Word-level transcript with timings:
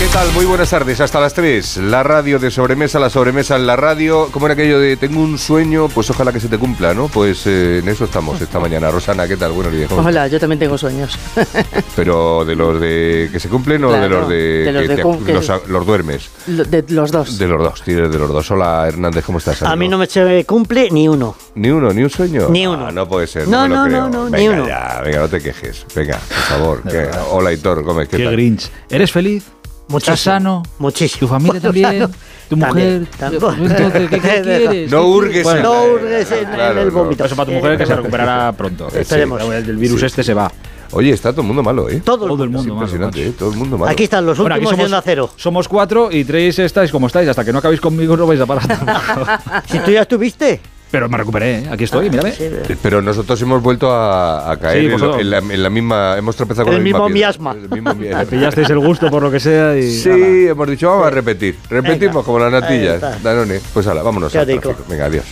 ¿Qué 0.00 0.06
tal? 0.06 0.32
Muy 0.32 0.46
buenas 0.46 0.70
tardes, 0.70 0.98
hasta 1.02 1.20
las 1.20 1.34
3. 1.34 1.76
La 1.76 2.02
radio 2.02 2.38
de 2.38 2.50
sobremesa, 2.50 2.98
la 2.98 3.10
sobremesa 3.10 3.56
en 3.56 3.66
la 3.66 3.76
radio. 3.76 4.28
¿Cómo 4.32 4.46
era 4.46 4.54
aquello 4.54 4.80
de 4.80 4.96
tengo 4.96 5.20
un 5.20 5.36
sueño? 5.36 5.88
Pues 5.90 6.08
ojalá 6.08 6.32
que 6.32 6.40
se 6.40 6.48
te 6.48 6.56
cumpla, 6.56 6.94
¿no? 6.94 7.08
Pues 7.08 7.46
eh, 7.46 7.80
en 7.82 7.88
eso 7.88 8.06
estamos 8.06 8.40
esta 8.40 8.58
mañana. 8.58 8.90
Rosana, 8.90 9.28
¿qué 9.28 9.36
tal? 9.36 9.52
Buenos 9.52 9.74
días. 9.74 9.92
Hola, 9.92 10.26
yo 10.26 10.40
también 10.40 10.58
tengo 10.58 10.78
sueños. 10.78 11.18
¿Pero 11.96 12.46
de 12.46 12.56
los 12.56 12.80
de 12.80 13.28
que 13.30 13.38
se 13.38 13.50
cumplen 13.50 13.84
o 13.84 13.92
de 13.92 14.08
los 14.08 14.26
de, 14.26 14.36
de 14.36 14.72
los 14.72 14.82
que 14.82 14.88
de 14.88 14.96
te- 14.96 15.32
los, 15.34 15.68
los 15.68 15.86
duermes? 15.86 16.30
De 16.46 16.82
los 16.88 17.12
dos. 17.12 17.38
De 17.38 17.46
los 17.46 17.62
dos, 17.62 17.82
tienes 17.82 18.10
de 18.10 18.18
los 18.18 18.30
dos. 18.30 18.50
Hola 18.50 18.88
Hernández, 18.88 19.22
¿cómo 19.26 19.36
estás? 19.36 19.62
A 19.62 19.76
mí 19.76 19.86
no 19.86 19.98
me 19.98 20.06
se 20.06 20.46
cumple 20.46 20.88
ni 20.90 21.08
uno. 21.08 21.36
¿Ni 21.56 21.70
uno, 21.70 21.92
ni 21.92 22.02
un 22.02 22.10
sueño? 22.10 22.48
Ni 22.48 22.66
uno. 22.66 22.86
Ah, 22.86 22.90
no 22.90 23.06
puede 23.06 23.26
ser. 23.26 23.46
No, 23.46 23.64
me 23.64 23.68
lo 23.68 23.76
no, 23.76 23.84
creo. 23.84 24.00
no, 24.00 24.08
no, 24.08 24.24
venga, 24.24 24.38
ni 24.38 24.48
uno. 24.48 24.66
Ya, 24.66 25.02
venga, 25.04 25.18
no 25.18 25.28
te 25.28 25.42
quejes. 25.42 25.84
Venga, 25.94 26.18
por 26.26 26.38
favor. 26.58 26.82
hola 27.32 27.52
Hitor 27.52 27.82
Gómez, 27.82 28.08
¿qué, 28.08 28.16
Qué 28.16 28.24
tal? 28.24 28.32
Grinch. 28.32 28.70
¿Eres 28.88 29.12
feliz? 29.12 29.44
Muchísimo. 29.90 30.14
¿Estás 30.14 30.20
sano? 30.20 30.62
Muchísimo. 30.78 31.20
¿Tu 31.20 31.28
familia 31.28 31.60
Bueno, 31.60 31.62
también? 31.62 32.00
sano. 32.00 32.14
¿Tu 32.48 32.56
mujer? 32.56 33.06
También, 33.18 33.40
también. 33.40 33.70
Entonces, 33.70 34.08
¿qué, 34.08 34.08
qué 34.08 34.20
quieres? 34.42 34.90
No 34.90 34.98
¿Qué 35.00 35.04
hurgues 35.06 35.46
en 35.46 35.62
no 35.62 35.82
hurgues 35.84 36.32
en- 36.32 36.38
en 36.38 36.54
Claro, 36.54 36.80
el 36.82 36.88
no. 36.88 36.94
vómito. 36.94 37.24
Eso 37.24 37.36
para 37.36 37.46
tu 37.46 37.52
mujer 37.52 37.76
que 37.78 37.86
se 37.86 37.94
recuperará 37.96 38.52
pronto. 38.52 38.88
Esperemos. 38.88 39.42
Sí, 39.42 39.48
el 39.50 39.76
virus 39.76 40.00
Sí. 40.00 40.06
este 40.06 40.22
se 40.24 40.34
va. 40.34 40.50
Oye, 40.92 41.10
está 41.10 41.30
todo 41.30 41.42
el 41.42 41.46
mundo 41.46 41.62
malo, 41.62 41.88
¿eh? 41.88 42.02
Todo, 42.04 42.26
Todo 42.26 42.42
el 42.42 42.50
Es 42.50 42.56
mundo 42.56 42.74
malo, 42.74 42.74
impresionante, 42.74 43.18
macho. 43.20 43.30
¿eh? 43.30 43.34
Todo 43.38 43.50
el 43.52 43.56
mundo 43.58 43.78
malo. 43.78 43.92
Aquí 43.92 44.02
están 44.04 44.26
los 44.26 44.36
Bueno, 44.38 44.56
últimos 44.56 44.70
somos, 44.72 44.84
yendo 44.86 44.96
a 44.96 45.02
cero. 45.02 45.30
somos 45.36 45.68
cuatro 45.68 46.10
y 46.10 46.24
tres 46.24 46.58
estáis 46.58 46.90
como 46.90 47.06
estáis. 47.06 47.28
Hasta 47.28 47.44
que 47.44 47.52
no 47.52 47.58
acabéis 47.60 47.80
conmigo 47.80 48.16
no 48.16 48.26
vais 48.26 48.40
a 48.40 48.46
parar 48.46 48.66
tampoco. 48.66 49.26
Si 49.70 49.78
tú 49.78 49.90
ya 49.92 50.00
estuviste. 50.02 50.60
Pero 50.90 51.08
me 51.08 51.16
recuperé, 51.18 51.58
¿eh? 51.58 51.68
Aquí 51.70 51.84
estoy, 51.84 52.10
mírame. 52.10 52.32
Sí, 52.32 52.44
Eh, 52.44 52.76
Pero 52.82 53.00
nosotros 53.00 53.40
hemos 53.42 53.62
vuelto 53.62 53.92
a, 53.92 54.50
a 54.50 54.56
caer 54.58 54.78
Sí, 54.80 54.84
en, 54.86 54.90
lo- 54.90 54.98
vosotros. 54.98 55.20
en 55.20 55.30
la, 55.30 55.38
en 55.38 55.62
la 55.62 55.70
misma. 55.70 56.16
Hemos 56.18 56.34
tropezado 56.34 56.64
con 56.66 56.74
El 56.74 56.80
la 56.80 56.84
misma 56.84 56.98
mismo 57.00 57.08
miasma. 57.14 57.52
El 57.52 57.70
mismo 57.70 57.94
miasma. 57.94 58.24
Pillasteis 58.24 58.70
el 58.70 58.78
gusto 58.80 59.08
por 59.10 59.22
lo 59.22 59.30
que 59.30 59.38
sea 59.38 59.76
y... 59.76 59.88
Sí, 59.90 60.10
hemos 60.48 60.68
dicho, 60.68 60.88
vamos 60.90 61.06
a 61.06 61.10
repetir. 61.10 61.56
Repetimos 61.70 62.14
Venga. 62.16 62.24
como 62.24 62.38
las 62.40 62.50
natillas. 62.52 63.22
Danone. 63.22 63.60
Pues 63.72 63.86
hala, 63.86 64.02
vámonos 64.02 64.34
al. 64.34 64.46
Venga, 64.88 65.04
adiós. 65.06 65.24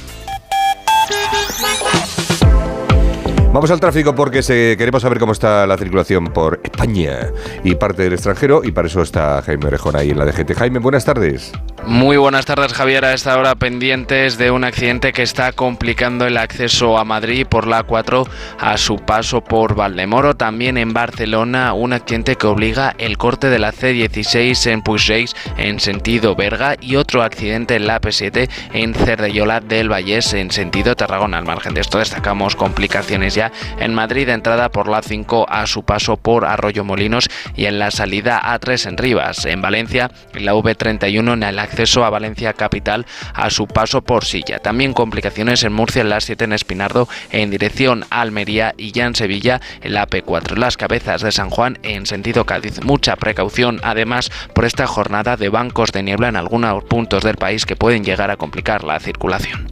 Vamos 3.58 3.72
al 3.72 3.80
tráfico 3.80 4.14
porque 4.14 4.40
queremos 4.78 5.02
saber 5.02 5.18
cómo 5.18 5.32
está 5.32 5.66
la 5.66 5.76
circulación 5.76 6.26
por 6.26 6.60
España 6.62 7.32
y 7.64 7.74
parte 7.74 8.04
del 8.04 8.12
extranjero 8.12 8.60
y 8.62 8.70
para 8.70 8.86
eso 8.86 9.02
está 9.02 9.42
Jaime 9.42 9.66
Orejón 9.66 9.96
ahí 9.96 10.10
en 10.10 10.18
la 10.18 10.26
DGT. 10.26 10.54
Jaime, 10.56 10.78
buenas 10.78 11.04
tardes. 11.04 11.50
Muy 11.84 12.18
buenas 12.18 12.44
tardes, 12.44 12.72
Javier. 12.72 13.04
A 13.04 13.14
esta 13.14 13.36
hora 13.36 13.56
pendientes 13.56 14.38
de 14.38 14.52
un 14.52 14.62
accidente 14.62 15.12
que 15.12 15.22
está 15.22 15.50
complicando 15.50 16.26
el 16.26 16.36
acceso 16.36 16.98
a 16.98 17.04
Madrid 17.04 17.46
por 17.48 17.66
la 17.66 17.82
4 17.82 18.26
a 18.60 18.76
su 18.76 18.96
paso 18.96 19.42
por 19.42 19.74
Valdemoro. 19.74 20.36
También 20.36 20.76
en 20.76 20.92
Barcelona, 20.92 21.72
un 21.72 21.94
accidente 21.94 22.36
que 22.36 22.46
obliga 22.46 22.94
el 22.98 23.18
corte 23.18 23.48
de 23.48 23.58
la 23.58 23.72
C16 23.72 24.70
en 24.70 24.82
Puig 24.82 25.30
en 25.56 25.80
sentido 25.80 26.36
Berga 26.36 26.76
y 26.80 26.94
otro 26.96 27.22
accidente 27.22 27.74
en 27.74 27.86
la 27.86 28.00
P7 28.00 28.48
en 28.72 28.94
Cerdellola 28.94 29.60
del 29.60 29.90
Vallés 29.90 30.34
en 30.34 30.52
sentido 30.52 30.94
Tarragona. 30.94 31.38
Al 31.38 31.44
margen 31.44 31.74
de 31.74 31.80
esto, 31.80 31.98
destacamos 31.98 32.54
complicaciones 32.54 33.34
ya 33.34 33.47
en 33.78 33.94
Madrid 33.94 34.28
entrada 34.28 34.70
por 34.70 34.88
la 34.88 35.02
5 35.02 35.46
a 35.48 35.66
su 35.66 35.84
paso 35.84 36.16
por 36.16 36.44
Arroyo 36.44 36.84
Molinos 36.84 37.28
y 37.56 37.66
en 37.66 37.78
la 37.78 37.90
salida 37.90 38.40
A3 38.42 38.88
en 38.88 38.96
Rivas. 38.96 39.44
En 39.44 39.62
Valencia, 39.62 40.10
en 40.34 40.44
la 40.44 40.54
V31 40.54 41.32
en 41.32 41.42
el 41.42 41.58
acceso 41.58 42.04
a 42.04 42.10
Valencia 42.10 42.52
Capital 42.52 43.06
a 43.34 43.50
su 43.50 43.66
paso 43.66 44.02
por 44.02 44.24
Silla. 44.24 44.58
También 44.58 44.92
complicaciones 44.92 45.62
en 45.62 45.72
Murcia 45.72 46.02
en 46.02 46.10
la 46.10 46.20
7 46.20 46.44
en 46.44 46.52
Espinardo 46.52 47.08
en 47.30 47.50
dirección 47.50 48.04
a 48.10 48.20
Almería 48.20 48.74
y 48.76 48.92
ya 48.92 49.06
en 49.06 49.14
Sevilla 49.14 49.60
en 49.82 49.94
la 49.94 50.06
P4. 50.06 50.56
Las 50.56 50.76
cabezas 50.76 51.22
de 51.22 51.32
San 51.32 51.50
Juan 51.50 51.78
en 51.82 52.06
sentido 52.06 52.44
Cádiz. 52.44 52.82
Mucha 52.84 53.16
precaución 53.16 53.80
además 53.82 54.30
por 54.54 54.64
esta 54.64 54.86
jornada 54.86 55.36
de 55.36 55.48
bancos 55.48 55.92
de 55.92 56.02
niebla 56.02 56.28
en 56.28 56.36
algunos 56.36 56.84
puntos 56.84 57.22
del 57.22 57.36
país 57.36 57.66
que 57.66 57.76
pueden 57.76 58.04
llegar 58.04 58.30
a 58.30 58.36
complicar 58.36 58.84
la 58.84 59.00
circulación. 59.00 59.68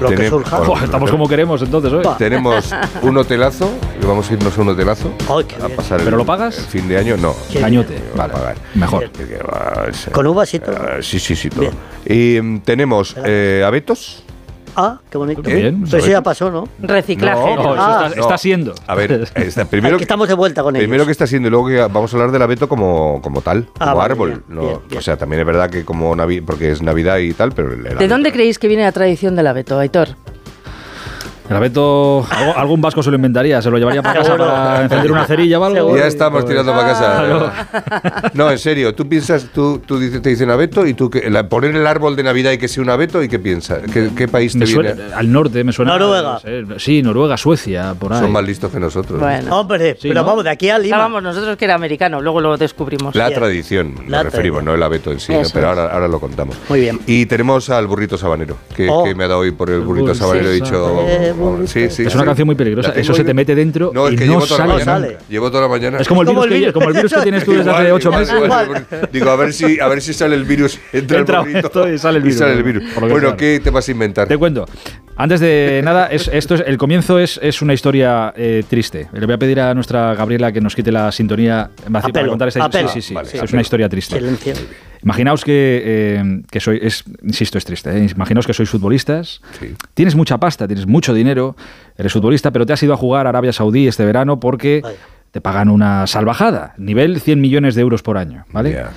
Lo 0.00 0.10
que 0.10 0.28
surja. 0.28 0.60
Buah, 0.60 0.84
estamos 0.84 1.10
como 1.10 1.28
queremos 1.28 1.60
entonces 1.60 1.92
hoy. 1.92 2.04
Tenemos 2.18 2.72
un 3.02 3.16
hotelazo, 3.16 3.68
vamos 4.06 4.30
a 4.30 4.34
irnos 4.34 4.56
a 4.56 4.60
un 4.62 4.68
hotelazo. 4.68 5.12
Ay, 5.28 5.44
qué 5.44 5.56
a 5.56 5.66
bien. 5.66 5.76
pasar 5.76 5.98
el- 5.98 6.04
¿Pero 6.04 6.16
lo 6.16 6.24
pagas? 6.24 6.56
El 6.58 6.64
fin 6.66 6.86
de 6.88 6.96
año, 6.98 7.16
no. 7.16 7.34
Qué 7.52 7.58
Cañote. 7.60 7.96
Va 8.18 8.24
a 8.24 8.28
Vale. 8.28 8.32
pagar. 8.32 8.56
Mejor. 8.74 9.10
Con 10.12 10.26
uvas 10.28 10.54
y 10.54 10.60
todo. 10.60 10.76
Ah, 10.80 10.98
sí, 11.02 11.18
sí, 11.18 11.34
sí, 11.36 11.50
todo. 11.50 11.60
Bien. 11.62 11.72
Y 12.06 12.40
mm, 12.40 12.60
tenemos 12.60 13.16
eh, 13.24 13.62
abetos. 13.66 14.22
Ah, 14.80 15.00
qué 15.10 15.18
bonito. 15.18 15.42
¿Eh? 15.50 15.54
Bien. 15.54 15.82
Eso 15.84 15.98
ya 16.06 16.22
pasó, 16.22 16.52
¿no? 16.52 16.68
Reciclaje. 16.80 17.56
No, 17.56 17.74
eso 17.74 17.82
Ah. 17.82 18.04
está, 18.08 18.20
está 18.20 18.38
siendo. 18.38 18.74
A 18.86 18.94
ver, 18.94 19.28
está- 19.34 19.64
primero, 19.70 19.96
Aquí 19.96 20.04
estamos 20.04 20.28
de 20.28 20.34
vuelta 20.34 20.62
con 20.62 20.76
ellos. 20.76 20.84
primero 20.84 21.04
que 21.04 21.10
está 21.10 21.26
siendo 21.26 21.48
y 21.48 21.50
luego 21.50 21.66
que 21.66 21.78
vamos 21.80 22.12
a 22.12 22.16
hablar 22.16 22.30
del 22.30 22.42
abeto 22.42 22.68
como, 22.68 23.20
como 23.20 23.40
tal, 23.42 23.66
Ah, 23.80 23.86
como 23.86 23.96
vale, 23.96 24.12
árbol. 24.12 24.28
bien, 24.28 24.42
no, 24.48 24.60
bien, 24.62 24.78
bien. 24.88 24.98
O 24.98 25.02
sea, 25.02 25.16
también 25.16 25.40
es 25.40 25.46
verdad 25.46 25.68
que 25.68 25.84
como 25.84 26.14
Navi 26.14 26.40
porque 26.42 26.70
es 26.70 26.80
Navidad 26.80 27.18
y 27.18 27.32
tal, 27.32 27.50
pero 27.52 27.72
el 27.72 27.98
¿De 27.98 28.06
dónde 28.08 28.30
creéis 28.30 28.58
que 28.60 28.68
viene 28.68 28.84
la 28.84 28.92
tradición 28.92 29.34
del 29.34 29.48
abeto, 29.48 29.78
Aitor? 29.80 30.10
El 31.48 31.56
abeto, 31.56 32.26
algún 32.56 32.80
vasco 32.82 33.02
se 33.02 33.10
lo 33.10 33.16
inventaría, 33.16 33.62
se 33.62 33.70
lo 33.70 33.78
llevaría 33.78 34.02
para 34.02 34.20
casa 34.20 34.36
para 34.36 34.82
encender 34.82 35.10
una 35.12 35.24
cerilla 35.26 35.58
o 35.58 35.64
algo. 35.64 35.96
Ya 35.96 36.06
estamos 36.06 36.42
Pues- 36.42 36.50
tirando 36.52 36.72
para 36.72 36.88
casa. 36.88 38.30
No, 38.34 38.50
en 38.50 38.58
serio, 38.58 38.94
tú 38.94 39.08
piensas, 39.08 39.46
tú, 39.54 39.78
tú 39.84 39.98
dices, 39.98 40.20
te 40.20 40.28
dicen 40.28 40.50
abeto 40.50 40.86
y 40.86 40.92
tú 40.94 41.08
que, 41.08 41.30
la- 41.30 41.48
poner 41.48 41.74
el 41.74 41.86
árbol 41.86 42.16
de 42.16 42.22
Navidad 42.22 42.52
y 42.52 42.58
que 42.58 42.68
sea 42.68 42.82
un 42.82 42.90
abeto 42.90 43.22
y 43.22 43.28
qué 43.28 43.38
piensas, 43.38 43.80
¿Qué, 43.92 44.10
qué 44.14 44.28
país 44.28 44.52
te 44.52 44.58
Me 44.58 44.64
viene? 44.66 44.94
suena, 44.94 45.16
al 45.16 45.32
norte 45.32 45.64
me 45.64 45.72
suena. 45.72 45.92
Noruega. 45.92 46.32
no 46.34 46.38
sé, 46.40 46.64
sí, 46.78 47.02
Noruega, 47.02 47.36
Suecia, 47.38 47.94
por 47.98 48.12
ahí. 48.12 48.20
Son 48.20 48.30
más 48.32 48.44
listos 48.44 48.70
que 48.70 48.78
nosotros. 48.80 49.18
Bueno. 49.18 49.58
Hombre, 49.58 49.94
Sí, 49.98 50.08
pero 50.08 50.20
¿no? 50.20 50.26
vamos, 50.26 50.44
de 50.44 50.50
aquí 50.50 50.68
a 50.68 50.78
Lima. 50.78 50.96
Estábamos 50.96 51.22
nosotros 51.22 51.56
que 51.56 51.64
era 51.64 51.74
americano, 51.74 52.20
luego 52.20 52.40
lo 52.42 52.56
descubrimos. 52.58 53.14
La 53.14 53.28
Bien. 53.28 53.38
tradición, 53.40 53.94
La 54.08 54.18
nos 54.22 54.32
referimos, 54.32 54.62
no 54.62 54.74
el 54.74 54.82
abeto 54.82 55.12
en 55.12 55.20
sí, 55.20 55.32
pero 55.54 55.68
ahora, 55.68 55.86
ahora 55.92 56.08
lo 56.08 56.20
contamos. 56.20 56.56
Muy 56.68 56.80
bien. 56.80 57.00
Y 57.06 57.24
tenemos 57.26 57.70
al 57.70 57.86
burrito 57.86 58.18
sabanero, 58.18 58.56
que, 58.76 58.88
Oh. 58.90 59.04
que 59.04 59.14
me 59.14 59.24
ha 59.24 59.28
dado 59.28 59.40
hoy 59.40 59.52
por 59.52 59.70
el 59.70 59.76
El 59.76 59.80
burrito 59.82 60.06
burrito 60.08 60.18
sabanero. 60.24 60.50
He 60.50 60.54
dicho. 60.54 60.66
sabanero. 60.66 61.37
Sí, 61.66 61.88
sí, 61.90 62.02
Es 62.04 62.12
sí. 62.12 62.16
una 62.16 62.24
canción 62.24 62.46
muy 62.46 62.54
peligrosa. 62.56 62.92
Eso 62.94 63.14
se 63.14 63.24
te 63.24 63.34
mete 63.34 63.54
dentro 63.54 63.90
No, 63.94 64.08
es 64.08 64.14
y 64.14 64.16
que 64.16 64.26
no 64.26 64.32
llevo 64.32 64.46
toda 64.46 64.66
la 64.66 64.78
sale. 64.84 65.06
mañana. 65.06 65.18
Llevo 65.28 65.50
toda 65.50 65.62
la 65.62 65.68
mañana. 65.68 65.98
Es 65.98 66.08
como 66.08 66.22
el, 66.22 66.28
virus 66.28 66.44
el 66.44 66.50
que, 66.50 66.58
virus. 66.58 66.72
como 66.74 66.88
el 66.88 66.94
virus 66.94 67.12
que 67.14 67.20
tienes 67.20 67.44
tú 67.44 67.52
desde 67.52 67.70
hace 67.70 67.92
ocho 67.92 68.10
meses. 68.12 68.34
igual. 68.42 68.86
Digo, 69.12 69.30
a 69.30 69.36
ver 69.36 69.52
si, 69.52 69.80
a 69.80 69.88
ver 69.88 70.00
si 70.00 70.12
sale 70.14 70.34
el 70.36 70.44
virus. 70.44 70.78
Entra, 70.92 71.18
Entra 71.18 71.40
el 71.40 71.46
burrito 71.52 71.92
y 71.92 71.98
sale 71.98 72.18
el 72.18 72.22
virus. 72.24 72.38
sale 72.38 72.52
el 72.54 72.82
Bueno. 73.08 73.36
¿qué 73.36 73.60
te 73.62 73.70
vas 73.70 73.88
a 73.88 73.90
inventar? 73.90 74.28
Te 74.28 74.36
cuento. 74.38 74.66
Antes 75.16 75.40
de 75.40 75.80
nada, 75.84 76.06
es, 76.06 76.28
esto 76.32 76.54
es, 76.54 76.62
el 76.66 76.78
comienzo 76.78 77.18
es, 77.18 77.40
es 77.42 77.60
una 77.60 77.74
historia 77.74 78.32
eh, 78.36 78.62
triste. 78.68 79.08
Le 79.12 79.26
voy 79.26 79.34
a 79.34 79.38
pedir 79.38 79.60
a 79.60 79.74
nuestra 79.74 80.14
Gabriela 80.14 80.52
que 80.52 80.60
nos 80.60 80.76
quite 80.76 80.92
la 80.92 81.10
sintonía 81.10 81.68
para 81.92 82.06
Apelo, 82.06 82.28
contar 82.30 82.48
esta 82.48 82.64
apelo. 82.64 82.88
Sí, 82.88 83.00
sí, 83.02 83.08
sí. 83.08 83.14
Vale, 83.14 83.28
es 83.28 83.34
apelo. 83.34 83.52
una 83.52 83.62
historia 83.62 83.88
triste. 83.88 84.16
Silencio. 84.16 84.54
Imaginaos 85.02 85.44
que, 85.44 85.82
eh, 85.84 86.42
que 86.50 86.60
soy, 86.60 86.78
es, 86.82 87.04
insisto, 87.22 87.58
es 87.58 87.64
triste. 87.64 87.90
¿eh? 87.96 88.06
Imaginaos 88.14 88.46
que 88.46 88.52
sois 88.54 88.68
futbolistas, 88.68 89.40
Sí. 89.58 89.74
tienes 89.94 90.14
mucha 90.14 90.38
pasta, 90.38 90.66
tienes 90.66 90.86
mucho 90.86 91.14
dinero, 91.14 91.56
eres 91.96 92.12
futbolista, 92.12 92.50
pero 92.50 92.66
te 92.66 92.72
has 92.72 92.82
ido 92.82 92.92
a 92.94 92.96
jugar 92.96 93.26
a 93.26 93.30
Arabia 93.30 93.52
Saudí 93.52 93.86
este 93.86 94.04
verano 94.04 94.40
porque 94.40 94.80
Vaya. 94.82 94.96
te 95.30 95.40
pagan 95.40 95.68
una 95.68 96.06
salvajada, 96.06 96.74
nivel 96.78 97.20
100 97.20 97.40
millones 97.40 97.74
de 97.74 97.82
euros 97.82 98.02
por 98.02 98.18
año, 98.18 98.44
¿vale? 98.52 98.72
Claro. 98.72 98.90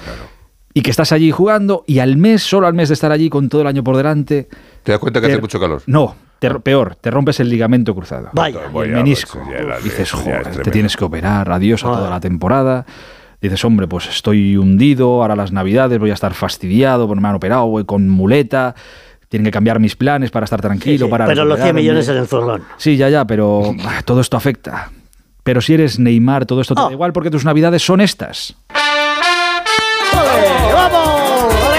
Y 0.73 0.81
que 0.83 0.89
estás 0.91 1.11
allí 1.11 1.31
jugando 1.31 1.83
y 1.85 1.99
al 1.99 2.15
mes, 2.17 2.41
solo 2.43 2.65
al 2.65 2.73
mes 2.73 2.87
de 2.89 2.93
estar 2.93 3.11
allí 3.11 3.29
con 3.29 3.49
todo 3.49 3.61
el 3.61 3.67
año 3.67 3.83
por 3.83 3.97
delante, 3.97 4.47
¿Te 4.83 4.93
das 4.93 4.99
cuenta 4.99 5.19
que 5.19 5.27
te- 5.27 5.33
hace 5.33 5.41
mucho 5.41 5.59
calor? 5.59 5.81
no, 5.85 6.15
te- 6.39 6.49
peor, 6.61 6.95
te 6.95 7.11
rompes 7.11 7.39
el 7.41 7.49
ligamento 7.49 7.93
cruzado. 7.93 8.29
Vaya. 8.33 8.61
El 8.83 8.91
menisco. 8.91 9.39
Dices, 9.83 10.11
joder, 10.11 10.37
te 10.37 10.43
tremendo". 10.43 10.71
tienes 10.71 10.95
que 10.95 11.03
operar, 11.03 11.51
adiós 11.51 11.83
a 11.83 11.87
toda 11.87 12.09
la 12.09 12.19
temporada. 12.21 12.85
Dices, 13.41 13.65
hombre, 13.65 13.87
pues 13.87 14.07
estoy 14.07 14.55
hundido, 14.55 15.21
ahora 15.21 15.35
las 15.35 15.51
navidades 15.51 15.97
voy 15.99 16.11
a 16.11 16.13
estar 16.13 16.33
fastidiado, 16.35 17.07
porque 17.07 17.21
me 17.21 17.27
han 17.27 17.35
operado, 17.35 17.65
voy 17.65 17.85
con 17.85 18.07
muleta, 18.07 18.75
tienen 19.29 19.45
que 19.45 19.51
cambiar 19.51 19.79
mis 19.79 19.95
planes 19.95 20.29
para 20.29 20.43
estar 20.43 20.61
tranquilo, 20.61 21.05
Sí, 21.07 21.11
para 21.11 21.25
pero 21.25 21.45
los 21.45 21.57
100 21.57 21.75
recuperarme. 21.75 21.81
millones 21.81 22.07
en 22.09 22.17
el 22.17 22.27
zurrón. 22.27 22.63
Sí, 22.77 22.97
ya, 22.97 23.09
ya, 23.09 23.25
pero 23.25 23.73
todo 24.05 24.21
esto 24.21 24.37
afecta. 24.37 24.91
Pero 25.43 25.59
si 25.59 25.73
eres 25.73 25.97
Neymar, 25.97 26.45
todo 26.45 26.61
esto 26.61 26.75
te 26.75 26.81
da 26.81 26.91
igual 26.91 27.13
porque 27.13 27.31
tus 27.31 27.43
navidades 27.43 27.81
son 27.83 27.99
estas. 27.99 28.55
¡Vamos! 30.73 31.70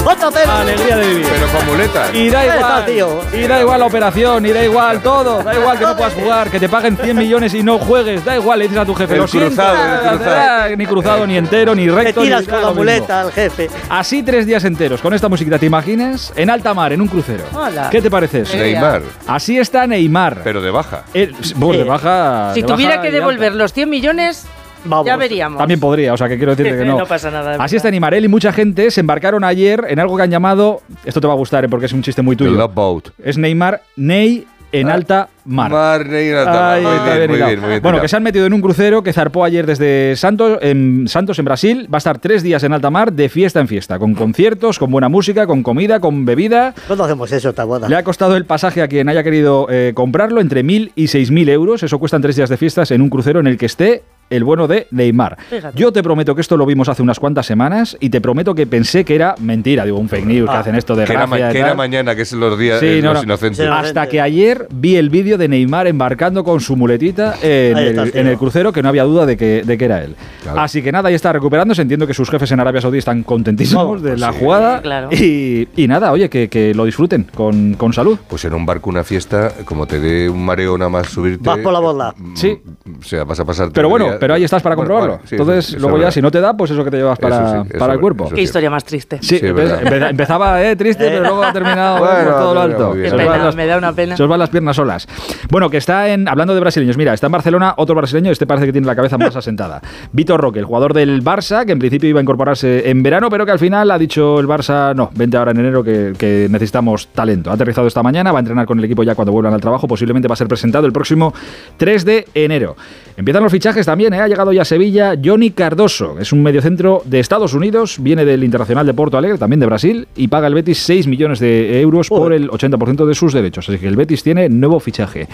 ¡Alegría! 0.00 0.10
¡Otra 0.12 0.28
hacer. 0.28 0.48
Alegría 0.50 0.96
de 0.96 1.06
vivir. 1.08 1.26
Pero 1.30 1.46
con 1.58 1.66
muletas. 1.66 2.14
Y 2.14 2.30
da 2.30 2.44
Está, 2.44 2.56
igual, 2.58 2.86
tío. 2.86 3.20
y 3.38 3.46
da 3.46 3.60
igual 3.60 3.80
la 3.80 3.86
operación, 3.86 4.46
y 4.46 4.50
da 4.52 4.64
igual 4.64 5.02
todo, 5.02 5.42
da 5.42 5.54
igual 5.54 5.78
que 5.78 5.84
no 5.84 5.96
puedas 5.96 6.14
jugar, 6.14 6.50
que 6.50 6.58
te 6.60 6.68
paguen 6.68 6.96
100 6.96 7.16
millones 7.16 7.54
y 7.54 7.62
no 7.62 7.78
juegues, 7.78 8.24
da 8.24 8.36
igual, 8.36 8.58
le 8.58 8.64
dices 8.66 8.78
a 8.78 8.84
tu 8.86 8.94
jefe, 8.94 9.14
El 9.14 9.20
lo 9.20 9.28
siento, 9.28 9.48
cruzado, 9.48 9.94
el 9.94 10.08
cruzado. 10.18 10.30
da- 10.36 10.68
ni 10.76 10.86
cruzado, 10.86 11.26
ni 11.26 11.36
entero, 11.36 11.74
ni 11.74 11.86
Te 11.86 11.92
recto, 11.92 12.20
ni 12.20 12.26
tiras 12.26 12.46
con 12.48 12.62
la 12.62 12.70
muleta 12.72 13.20
al 13.22 13.32
jefe. 13.32 13.68
Así 13.88 14.22
tres 14.22 14.46
días 14.46 14.64
enteros, 14.64 15.00
con 15.00 15.12
esta 15.14 15.28
musiquita, 15.28 15.58
¿te 15.58 15.66
imaginas? 15.66 16.32
En 16.36 16.50
alta 16.50 16.72
mar, 16.74 16.92
en 16.92 17.00
un 17.00 17.08
crucero. 17.08 17.44
Hola. 17.54 17.88
¿Qué 17.90 18.00
te 18.02 18.10
parece 18.10 18.40
eso? 18.42 18.56
Neymar. 18.56 19.02
Así 19.26 19.58
está 19.58 19.86
Neymar. 19.86 20.40
Pero 20.44 20.60
de 20.62 20.70
baja. 20.70 21.04
Eh, 21.14 21.30
bueno, 21.56 21.78
de 21.78 21.84
Sí. 21.84 21.88
baja. 21.88 22.50
Si 22.54 22.62
de 22.62 22.66
tuviera 22.66 22.96
baja 22.96 23.02
que 23.02 23.10
devolver 23.12 23.54
los 23.54 23.72
100 23.72 23.88
millones, 23.90 24.46
Vamos. 24.84 25.06
ya 25.06 25.16
veríamos. 25.16 25.58
También 25.58 25.80
podría, 25.80 26.12
o 26.14 26.16
sea 26.16 26.28
que 26.28 26.36
quiero 26.36 26.54
decirte 26.56 26.78
que 26.78 26.84
no. 26.88 26.98
No 26.98 27.06
pasa 27.06 27.30
nada, 27.30 27.56
Así 27.62 27.76
está 27.76 27.90
Neymar. 27.90 28.14
Él 28.14 28.24
y 28.24 28.28
mucha 28.28 28.52
gente 28.52 28.90
se 28.90 29.00
embarcaron 29.00 29.44
ayer 29.44 29.84
en 29.88 29.98
algo 29.98 30.16
que 30.16 30.22
han 30.22 30.30
llamado. 30.30 30.80
Esto 31.04 31.20
te 31.20 31.26
va 31.26 31.32
a 31.34 31.36
gustar, 31.36 31.64
eh, 31.64 31.68
porque 31.68 31.86
es 31.86 31.92
un 31.92 32.02
chiste 32.02 32.22
muy 32.22 32.36
The 32.36 32.44
tuyo. 32.44 32.56
Love 32.56 32.74
Boat. 32.74 33.08
Es 33.22 33.36
Neymar, 33.38 33.82
Ney 33.96 34.46
en 34.72 34.88
Ah. 34.88 34.94
alta 34.94 35.28
mar. 35.44 35.68
Mar, 35.70 36.06
Neymar, 36.06 36.38
alta 36.46 36.72
Ahí 36.74 36.82
mar. 36.84 36.92
Muy 36.92 36.98
está 37.00 37.16
bien, 37.16 37.28
muy 37.30 37.36
hilado. 37.36 37.48
bien, 37.50 37.60
muy 37.60 37.68
bien 37.70 37.82
Bueno, 37.82 38.00
que 38.00 38.06
se 38.08 38.16
han 38.16 38.22
metido 38.22 38.46
en 38.46 38.52
un 38.52 38.60
crucero 38.60 39.02
que 39.02 39.12
zarpó 39.12 39.44
ayer 39.44 39.66
desde 39.66 40.14
Santos 40.16 40.58
en, 40.62 41.08
Santos, 41.08 41.38
en 41.40 41.44
Brasil. 41.44 41.88
Va 41.92 41.96
a 41.96 41.98
estar 41.98 42.18
tres 42.20 42.42
días 42.44 42.62
en 42.62 42.72
alta 42.72 42.88
mar, 42.88 43.12
de 43.12 43.28
fiesta 43.28 43.58
en 43.60 43.66
fiesta, 43.66 43.98
con 43.98 44.14
conciertos, 44.14 44.78
con 44.78 44.90
buena 44.92 45.08
música, 45.08 45.46
con 45.48 45.64
comida, 45.64 45.98
con 45.98 46.24
bebida. 46.24 46.72
¿Cuándo 46.86 47.02
hacemos 47.04 47.32
eso, 47.32 47.48
esta 47.48 47.64
boda? 47.64 47.88
Le 47.88 47.96
ha 47.96 48.04
costado 48.04 48.36
el 48.36 48.44
pasaje 48.44 48.80
a 48.80 48.86
quien 48.88 49.08
haya 49.08 49.24
querido 49.24 49.66
eh, 49.70 49.90
comprarlo 49.94 50.40
entre 50.40 50.62
1.000 50.64 50.92
y 50.94 51.04
6.000 51.06 51.48
euros. 51.50 51.82
Eso 51.82 51.98
cuestan 51.98 52.22
tres 52.22 52.36
días 52.36 52.48
de 52.48 52.56
fiestas 52.56 52.92
en 52.92 53.02
un 53.02 53.10
crucero 53.10 53.40
en 53.40 53.48
el 53.48 53.58
que 53.58 53.66
esté 53.66 54.04
el 54.30 54.44
bueno 54.44 54.66
de 54.68 54.86
Neymar. 54.92 55.36
Fíjate. 55.50 55.78
Yo 55.78 55.92
te 55.92 56.02
prometo 56.02 56.34
que 56.34 56.40
esto 56.40 56.56
lo 56.56 56.64
vimos 56.66 56.88
hace 56.88 57.02
unas 57.02 57.18
cuantas 57.20 57.46
semanas 57.46 57.96
y 58.00 58.10
te 58.10 58.20
prometo 58.20 58.54
que 58.54 58.66
pensé 58.66 59.04
que 59.04 59.14
era 59.14 59.34
mentira. 59.40 59.84
Digo, 59.84 59.98
un 59.98 60.08
fake 60.08 60.26
news 60.26 60.48
que 60.50 60.56
Ah, 60.56 60.60
hacen 60.60 60.74
esto 60.76 60.94
de 60.96 61.04
Que 61.04 61.12
era, 61.12 61.26
gracia 61.26 61.50
que 61.52 61.58
era 61.58 61.74
mañana, 61.74 62.14
que 62.14 62.22
es 62.22 62.32
los 62.32 62.58
días 62.58 62.80
Sí, 62.80 62.86
eh, 62.86 63.00
no, 63.02 63.12
los 63.12 63.22
no. 63.22 63.24
inocentes. 63.32 63.66
Hasta 63.68 64.08
que 64.08 64.20
ayer 64.20 64.66
vi 64.72 64.96
el 64.96 65.10
vídeo 65.10 65.36
de 65.38 65.48
Neymar 65.48 65.86
embarcando 65.86 66.44
con 66.44 66.60
su 66.60 66.76
muletita 66.76 67.34
en, 67.42 67.76
el, 67.76 67.88
está 67.88 68.02
el 68.04 68.12
tío. 68.12 68.20
en 68.20 68.26
el 68.28 68.38
crucero, 68.38 68.72
que 68.72 68.82
no 68.82 68.88
había 68.88 69.04
duda 69.04 69.26
de 69.26 69.36
que, 69.36 69.62
de 69.64 69.78
que 69.78 69.84
era 69.84 70.02
él. 70.04 70.14
Claro. 70.42 70.60
Así 70.60 70.82
que 70.82 70.92
nada, 70.92 71.08
ahí 71.08 71.14
está 71.14 71.32
recuperándose. 71.32 71.82
Entiendo 71.82 72.06
que 72.06 72.14
sus 72.14 72.30
jefes 72.30 72.50
en 72.52 72.60
Arabia 72.60 72.80
Saudí 72.80 72.98
están 72.98 73.22
contentísimos 73.22 74.02
de 74.02 74.10
pues 74.10 74.20
la 74.20 74.32
sí. 74.32 74.38
jugada. 74.38 74.80
Claro. 74.82 75.08
Y, 75.12 75.68
y 75.76 75.88
nada, 75.88 76.12
oye, 76.12 76.28
que, 76.30 76.48
que 76.48 76.74
lo 76.74 76.84
disfruten 76.84 77.26
con, 77.34 77.74
con 77.74 77.92
salud. 77.92 78.18
Pues 78.28 78.44
en 78.44 78.54
un 78.54 78.64
barco, 78.64 78.90
una 78.90 79.02
fiesta, 79.04 79.52
como 79.64 79.86
te 79.86 79.98
dé 80.00 80.28
un 80.28 80.44
mareo 80.44 80.76
nada 80.78 80.88
más 80.90 81.08
subirte. 81.08 81.42
Vas 81.48 81.58
por 81.58 81.72
la 81.72 81.80
borda. 81.80 82.14
mm, 82.16 82.36
Sí. 82.36 82.58
O 83.00 83.02
sea, 83.02 83.24
vas 83.24 83.40
a 83.40 83.44
pasar. 83.44 83.70
Pero 83.72 83.88
bueno, 83.88 84.18
pero 84.20 84.34
ahí 84.34 84.44
estás 84.44 84.62
para 84.62 84.76
Bueno, 84.76 84.88
comprobarlo. 84.90 85.16
vale, 85.16 85.28
sí, 85.28 85.34
Entonces, 85.36 85.68
eso 85.70 85.78
luego 85.78 85.96
ya, 85.96 86.00
verdad. 86.02 86.10
si 86.14 86.22
no 86.22 86.30
te 86.30 86.40
da, 86.40 86.56
pues 86.56 86.70
eso 86.70 86.84
que 86.84 86.90
te 86.90 86.96
llevas 86.98 87.18
para, 87.18 87.62
sí, 87.64 87.68
para 87.78 87.92
el 87.94 87.98
sí, 87.98 88.00
cuerpo. 88.02 88.28
Qué 88.28 88.42
historia 88.42 88.70
más 88.70 88.84
triste. 88.84 89.18
Sí, 89.22 89.38
Sí, 89.38 89.46
empe- 89.46 90.10
empezaba 90.10 90.62
eh, 90.62 90.76
triste, 90.76 91.04
pero 91.08 91.22
luego 91.22 91.42
ha 91.42 91.52
terminado 91.52 91.98
Bueno, 91.98 92.24
por 92.30 92.34
todo 92.38 92.54
lo 92.54 92.60
alto. 92.60 92.92
Qué 92.92 93.10
pena, 93.10 93.36
las- 93.38 93.56
me 93.56 93.66
da 93.66 93.78
una 93.78 93.92
pena. 93.92 94.16
Se 94.16 94.22
os 94.22 94.28
van 94.28 94.38
las 94.38 94.50
piernas 94.50 94.76
solas. 94.76 95.08
Bueno, 95.50 95.70
que 95.70 95.78
está 95.78 96.08
en. 96.08 96.28
Hablando 96.28 96.54
de 96.54 96.60
brasileños, 96.60 96.96
mira, 96.96 97.14
está 97.14 97.26
en 97.26 97.32
Barcelona 97.32 97.74
otro 97.76 97.94
brasileño, 97.94 98.30
este 98.30 98.46
parece 98.46 98.66
que 98.66 98.72
tiene 98.72 98.86
la 98.86 98.94
cabeza 98.94 99.18
más 99.18 99.34
asentada. 99.34 99.80
Vitor 100.12 100.40
Roque, 100.40 100.58
el 100.58 100.64
jugador 100.66 100.94
del 100.94 101.22
Barça, 101.24 101.64
que 101.64 101.72
en 101.72 101.78
principio 101.78 102.08
iba 102.10 102.20
a 102.20 102.22
incorporarse 102.22 102.88
en 102.90 103.02
verano, 103.02 103.28
pero 103.30 103.46
que 103.46 103.52
al 103.52 103.58
final 103.58 103.90
ha 103.90 103.98
dicho 103.98 104.38
el 104.38 104.46
Barça, 104.46 104.94
no, 104.94 105.10
vente 105.14 105.36
ahora 105.36 105.52
en 105.52 105.60
enero 105.60 105.82
que, 105.82 106.12
que 106.18 106.46
necesitamos 106.50 107.08
talento. 107.08 107.50
Ha 107.50 107.54
aterrizado 107.54 107.86
esta 107.86 108.02
mañana, 108.02 108.32
va 108.32 108.38
a 108.38 108.40
entrenar 108.40 108.66
con 108.66 108.78
el 108.78 108.84
equipo 108.84 109.02
ya 109.02 109.14
cuando 109.14 109.32
vuelvan 109.32 109.54
al 109.54 109.60
trabajo, 109.60 109.88
posiblemente 109.88 110.28
va 110.28 110.34
a 110.34 110.36
ser 110.36 110.48
presentado 110.48 110.86
el 110.86 110.92
próximo 110.92 111.32
3 111.76 112.04
de 112.04 112.26
enero. 112.34 112.76
Empiezan 113.20 113.42
los 113.42 113.52
fichajes 113.52 113.84
también, 113.84 114.14
¿eh? 114.14 114.20
ha 114.20 114.28
llegado 114.28 114.50
ya 114.50 114.62
a 114.62 114.64
Sevilla 114.64 115.14
Johnny 115.22 115.50
Cardoso, 115.50 116.18
es 116.18 116.32
un 116.32 116.42
mediocentro 116.42 117.02
de 117.04 117.20
Estados 117.20 117.52
Unidos, 117.52 117.98
viene 118.00 118.24
del 118.24 118.42
Internacional 118.42 118.86
de 118.86 118.94
Porto 118.94 119.18
Alegre, 119.18 119.36
también 119.36 119.60
de 119.60 119.66
Brasil, 119.66 120.08
y 120.16 120.28
paga 120.28 120.46
el 120.46 120.54
Betis 120.54 120.78
6 120.84 121.06
millones 121.06 121.38
de 121.38 121.82
euros 121.82 122.08
por 122.08 122.32
el 122.32 122.48
80% 122.48 123.04
de 123.04 123.14
sus 123.14 123.34
derechos. 123.34 123.68
Así 123.68 123.76
que 123.76 123.88
el 123.88 123.96
Betis 123.96 124.22
tiene 124.22 124.48
nuevo 124.48 124.80
fichaje. 124.80 125.28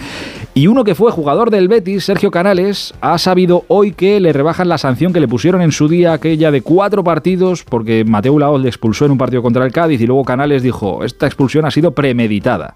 Y 0.53 0.67
uno 0.67 0.83
que 0.83 0.95
fue 0.95 1.13
jugador 1.13 1.49
del 1.49 1.69
Betis, 1.69 2.03
Sergio 2.03 2.29
Canales, 2.29 2.93
ha 2.99 3.17
sabido 3.19 3.63
hoy 3.69 3.93
que 3.93 4.19
le 4.19 4.33
rebajan 4.33 4.67
la 4.67 4.77
sanción 4.77 5.13
que 5.13 5.21
le 5.21 5.29
pusieron 5.29 5.61
en 5.61 5.71
su 5.71 5.87
día, 5.87 6.11
aquella 6.11 6.51
de 6.51 6.61
cuatro 6.61 7.05
partidos, 7.05 7.63
porque 7.63 8.03
Mateo 8.03 8.37
Laoz 8.37 8.61
le 8.61 8.67
expulsó 8.67 9.05
en 9.05 9.11
un 9.11 9.17
partido 9.17 9.41
contra 9.41 9.65
el 9.65 9.71
Cádiz 9.71 10.01
y 10.01 10.07
luego 10.07 10.25
Canales 10.25 10.61
dijo, 10.61 11.05
esta 11.05 11.25
expulsión 11.25 11.63
ha 11.63 11.71
sido 11.71 11.91
premeditada. 11.91 12.75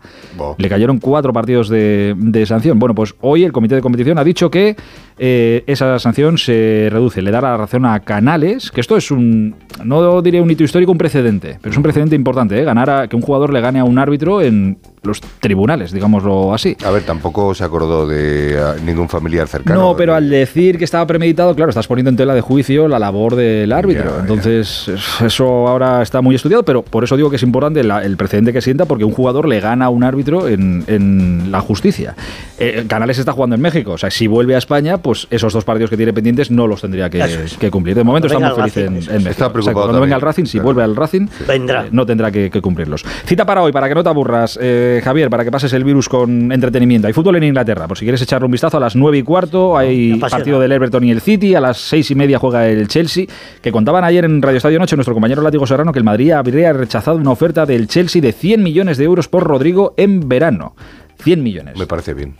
Le 0.57 0.69
cayeron 0.69 0.99
cuatro 0.99 1.33
partidos 1.33 1.67
de, 1.67 2.15
de 2.17 2.45
sanción. 2.45 2.79
Bueno, 2.79 2.95
pues 2.95 3.13
hoy 3.19 3.43
el 3.43 3.51
comité 3.51 3.75
de 3.75 3.81
competición 3.81 4.17
ha 4.17 4.23
dicho 4.23 4.49
que 4.49 4.77
eh, 5.17 5.63
esa 5.67 5.99
sanción 5.99 6.37
se 6.37 6.89
reduce, 6.91 7.21
le 7.21 7.31
da 7.31 7.41
la 7.41 7.57
razón 7.57 7.85
a 7.85 7.99
Canales, 7.99 8.71
que 8.71 8.81
esto 8.81 8.97
es 8.97 9.11
un, 9.11 9.55
no 9.83 10.21
diré 10.21 10.41
un 10.41 10.49
hito 10.49 10.63
histórico, 10.63 10.91
un 10.91 10.97
precedente, 10.97 11.57
pero 11.61 11.71
es 11.71 11.77
un 11.77 11.83
precedente 11.83 12.15
importante, 12.15 12.59
¿eh? 12.59 12.63
ganar 12.63 12.89
a, 12.89 13.07
que 13.07 13.15
un 13.15 13.21
jugador 13.21 13.53
le 13.53 13.61
gane 13.61 13.79
a 13.79 13.83
un 13.83 13.99
árbitro 13.99 14.41
en 14.41 14.77
los 15.03 15.19
tribunales, 15.39 15.91
digámoslo 15.91 16.53
así. 16.53 16.77
A 16.85 16.91
ver, 16.91 17.01
tampoco 17.03 17.55
se 17.55 17.63
acordó 17.63 18.05
de 18.07 18.59
ah, 18.63 18.75
ningún 18.85 19.09
familiar 19.09 19.47
cercano. 19.47 19.79
No, 19.81 19.95
pero 19.95 20.13
al 20.13 20.29
decir 20.29 20.77
que 20.77 20.83
estaba 20.83 21.07
premeditado, 21.07 21.55
claro, 21.55 21.69
estás 21.69 21.87
poniendo 21.87 22.09
en 22.11 22.17
tela 22.17 22.35
de 22.35 22.41
juicio 22.41 22.87
la 22.87 22.99
labor 22.99 23.35
del 23.35 23.71
árbitro. 23.71 24.11
Ya. 24.15 24.19
Entonces, 24.21 24.87
es- 24.89 25.21
eso 25.21 25.67
ahora 25.67 26.03
está 26.03 26.21
muy 26.21 26.35
estudiado, 26.35 26.63
pero 26.63 26.83
por 26.83 27.03
eso 27.03 27.15
digo 27.17 27.31
que 27.31 27.37
es 27.37 27.43
importante 27.43 27.83
la- 27.83 28.03
el 28.03 28.15
precedente 28.15 28.53
que 28.53 28.61
sienta, 28.61 28.85
porque 28.85 29.03
un 29.03 29.11
jugador 29.11 29.47
le 29.47 29.59
gana 29.59 29.85
a 29.85 29.89
un 29.89 30.03
árbitro 30.03 30.47
en, 30.47 30.83
en 30.85 31.51
la 31.51 31.61
justicia. 31.61 32.15
Eh, 32.59 32.85
Canales 32.87 33.17
está 33.17 33.31
jugando 33.31 33.55
en 33.55 33.61
México, 33.61 33.93
o 33.93 33.97
sea, 33.97 34.11
si 34.11 34.27
vuelve 34.27 34.53
a 34.53 34.59
España, 34.59 34.97
pues 34.99 35.25
esos 35.31 35.51
dos 35.51 35.63
partidos 35.65 35.89
que 35.89 35.97
tiene 35.97 36.13
pendientes 36.13 36.51
no 36.51 36.67
los 36.67 36.81
tendría 36.81 37.09
que, 37.09 37.19
Eso 37.21 37.41
es. 37.41 37.57
que 37.57 37.71
cumplir. 37.71 37.95
De 37.95 38.03
momento 38.03 38.27
Cuando 38.27 38.49
está 38.49 38.61
muy 38.61 38.69
feliz 38.69 38.77
el 38.77 38.85
en, 38.85 38.93
México. 38.93 39.13
Está 39.17 39.29
O 39.29 39.33
sea, 39.47 39.53
preocupado 39.53 39.85
cuando 39.87 40.01
venga 40.01 40.15
el 40.15 40.21
también, 40.21 40.27
Racing, 40.27 40.45
si 40.45 40.51
claro. 40.59 40.65
vuelve 40.65 40.83
al 40.83 40.95
Racing, 40.95 41.27
Vendrá. 41.47 41.85
eh, 41.85 41.89
no 41.91 42.05
tendrá 42.05 42.29
que, 42.31 42.51
que 42.51 42.61
cumplirlos. 42.61 43.03
Cita 43.25 43.45
para 43.47 43.63
hoy, 43.63 43.71
para 43.71 43.89
que 43.89 43.95
no 43.95 44.03
te 44.03 44.09
aburras, 44.09 44.59
eh, 44.61 44.89
Javier, 45.01 45.29
para 45.29 45.45
que 45.45 45.51
pases 45.51 45.71
el 45.73 45.83
virus 45.83 46.09
con 46.09 46.51
entretenimiento. 46.51 47.07
Hay 47.07 47.13
fútbol 47.13 47.37
en 47.37 47.43
Inglaterra, 47.43 47.87
por 47.87 47.97
si 47.97 48.03
quieres 48.03 48.21
echarle 48.21 48.45
un 48.45 48.51
vistazo 48.51 48.77
a 48.77 48.79
las 48.79 48.95
9 48.95 49.19
y 49.19 49.23
cuarto, 49.23 49.77
hay 49.77 50.15
partido 50.15 50.59
del 50.59 50.71
Everton 50.71 51.03
y 51.03 51.11
el 51.11 51.21
City, 51.21 51.55
a 51.55 51.61
las 51.61 51.77
6 51.77 52.11
y 52.11 52.15
media 52.15 52.39
juega 52.39 52.67
el 52.67 52.87
Chelsea, 52.87 53.27
que 53.61 53.71
contaban 53.71 54.03
ayer 54.03 54.25
en 54.25 54.41
Radio 54.41 54.57
Estadio 54.57 54.79
Noche 54.79 54.97
nuestro 54.97 55.13
compañero 55.13 55.41
Látigo 55.41 55.65
Serrano 55.65 55.93
que 55.93 55.99
el 55.99 56.05
Madrid 56.05 56.31
habría 56.31 56.73
rechazado 56.73 57.17
una 57.17 57.31
oferta 57.31 57.65
del 57.65 57.87
Chelsea 57.87 58.21
de 58.21 58.33
100 58.33 58.63
millones 58.63 58.97
de 58.97 59.05
euros 59.05 59.27
por 59.27 59.43
Rodrigo 59.43 59.93
en 59.97 60.27
verano. 60.27 60.75
100 61.23 61.43
millones. 61.43 61.77
Me 61.77 61.85
parece 61.85 62.13
bien. 62.13 62.35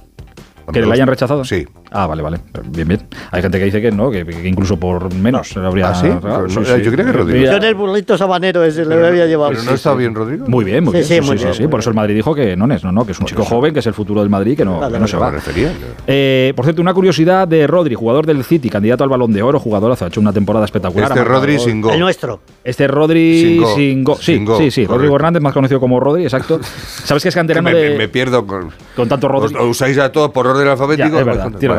¿Que 0.74 0.82
le 0.82 0.94
hayan 0.94 1.08
rechazado? 1.08 1.46
Sí. 1.46 1.66
Ah, 1.94 2.08
vale, 2.08 2.22
vale. 2.22 2.38
Bien, 2.70 2.88
bien. 2.88 3.02
Hay 3.32 3.42
gente 3.42 3.60
que 3.60 3.66
dice 3.66 3.82
que 3.82 3.92
no, 3.92 4.10
que, 4.10 4.26
que 4.26 4.48
incluso 4.48 4.78
por 4.78 5.14
menos 5.14 5.50
se 5.50 5.60
lo 5.60 5.68
habría 5.68 5.90
¿Ah, 5.90 5.96
sí? 5.96 6.08
Pues, 6.22 6.70
eh, 6.70 6.82
yo 6.84 6.90
creía 6.92 7.12
que 7.12 7.18
Rodrigo. 7.18 7.46
Yo 7.46 7.58
en 7.58 7.64
el 7.64 7.76
burlito 7.76 8.18
sabanero 8.18 8.64
ese 8.64 8.86
le 8.86 9.06
había 9.08 9.26
llevado. 9.26 9.52
Pero 9.52 9.64
no 9.64 9.72
está 9.74 9.94
bien, 9.94 10.16
Rodrigo. 10.16 10.46
Muy 10.48 10.64
bien, 10.64 10.86
muy 10.86 10.94
Sí, 10.94 10.98
bien. 11.00 11.06
sí, 11.06 11.14
Sí, 11.16 11.22
muy 11.22 11.38
sí, 11.38 11.44
bien, 11.44 11.54
sí. 11.56 11.62
muy 11.64 11.70
Por 11.72 11.80
eso 11.82 11.90
el 11.90 11.96
Madrid 11.98 12.16
dijo 12.16 12.34
que 12.34 12.56
no 12.56 12.74
es, 12.74 12.82
no, 12.86 12.94
no, 12.94 13.06
que 13.06 13.12
es 13.12 13.20
un 13.20 13.26
chico 13.26 13.44
joven, 13.44 13.74
que 13.74 13.80
es 13.80 13.88
el 13.88 13.94
futuro 13.94 14.22
del 14.22 14.30
Madrid, 14.30 14.56
que 14.56 14.64
no, 14.64 14.80
Vale, 14.80 14.94
que 14.94 15.00
no 15.00 15.08
se 15.08 15.18
¿A 15.18 15.20
va. 15.20 15.32
refería? 15.32 15.74
Eh, 16.08 16.54
por 16.56 16.64
cierto, 16.66 16.82
una 16.82 16.94
curiosidad 16.94 17.46
de 17.48 17.68
Rodri, 17.68 17.94
jugador 17.96 18.26
del 18.26 18.44
City, 18.46 18.70
candidato 18.70 19.04
al 19.04 19.10
Balón 19.10 19.34
de 19.34 19.44
Oro, 19.44 19.60
jugadorazo, 19.60 20.06
ha 20.06 20.08
hecho 20.08 20.22
una 20.22 20.32
temporada 20.32 20.64
espectacular. 20.64 21.10
Este 21.12 21.24
Rodri 21.26 21.60
sin 21.60 21.82
go. 21.82 21.92
El 21.92 22.00
nuestro. 22.00 22.40
Este 22.64 22.88
Rodri 22.88 23.42
Sin 23.42 23.62
go. 23.62 23.76
sin 23.76 24.04
go. 24.06 24.16
Sí, 24.16 24.24
Sin 24.36 24.46
go, 24.46 24.58
sí, 24.58 24.72
sí. 24.72 24.86
Rodrigo 24.86 25.16
Hernández, 25.18 25.42
más 25.44 25.54
conocido 25.54 25.82
como 25.82 26.00
Rodri, 26.00 26.24
exacto. 26.24 26.62
¿Sabes 27.04 27.22
que 27.22 27.28
es 27.30 27.36
Que 27.36 27.40
canterano 27.40 27.70
me, 27.70 27.76
de, 27.76 27.98
me 27.98 28.08
pierdo 28.08 28.48
con, 28.48 28.70
con 28.96 29.10
tanto 29.10 29.28
Rodri? 29.28 29.54
Os, 29.56 29.66
usáis 29.66 29.98
a 29.98 30.10
todos 30.10 30.32
por 30.32 30.48
orden 30.48 30.68
alfabético. 30.70 31.18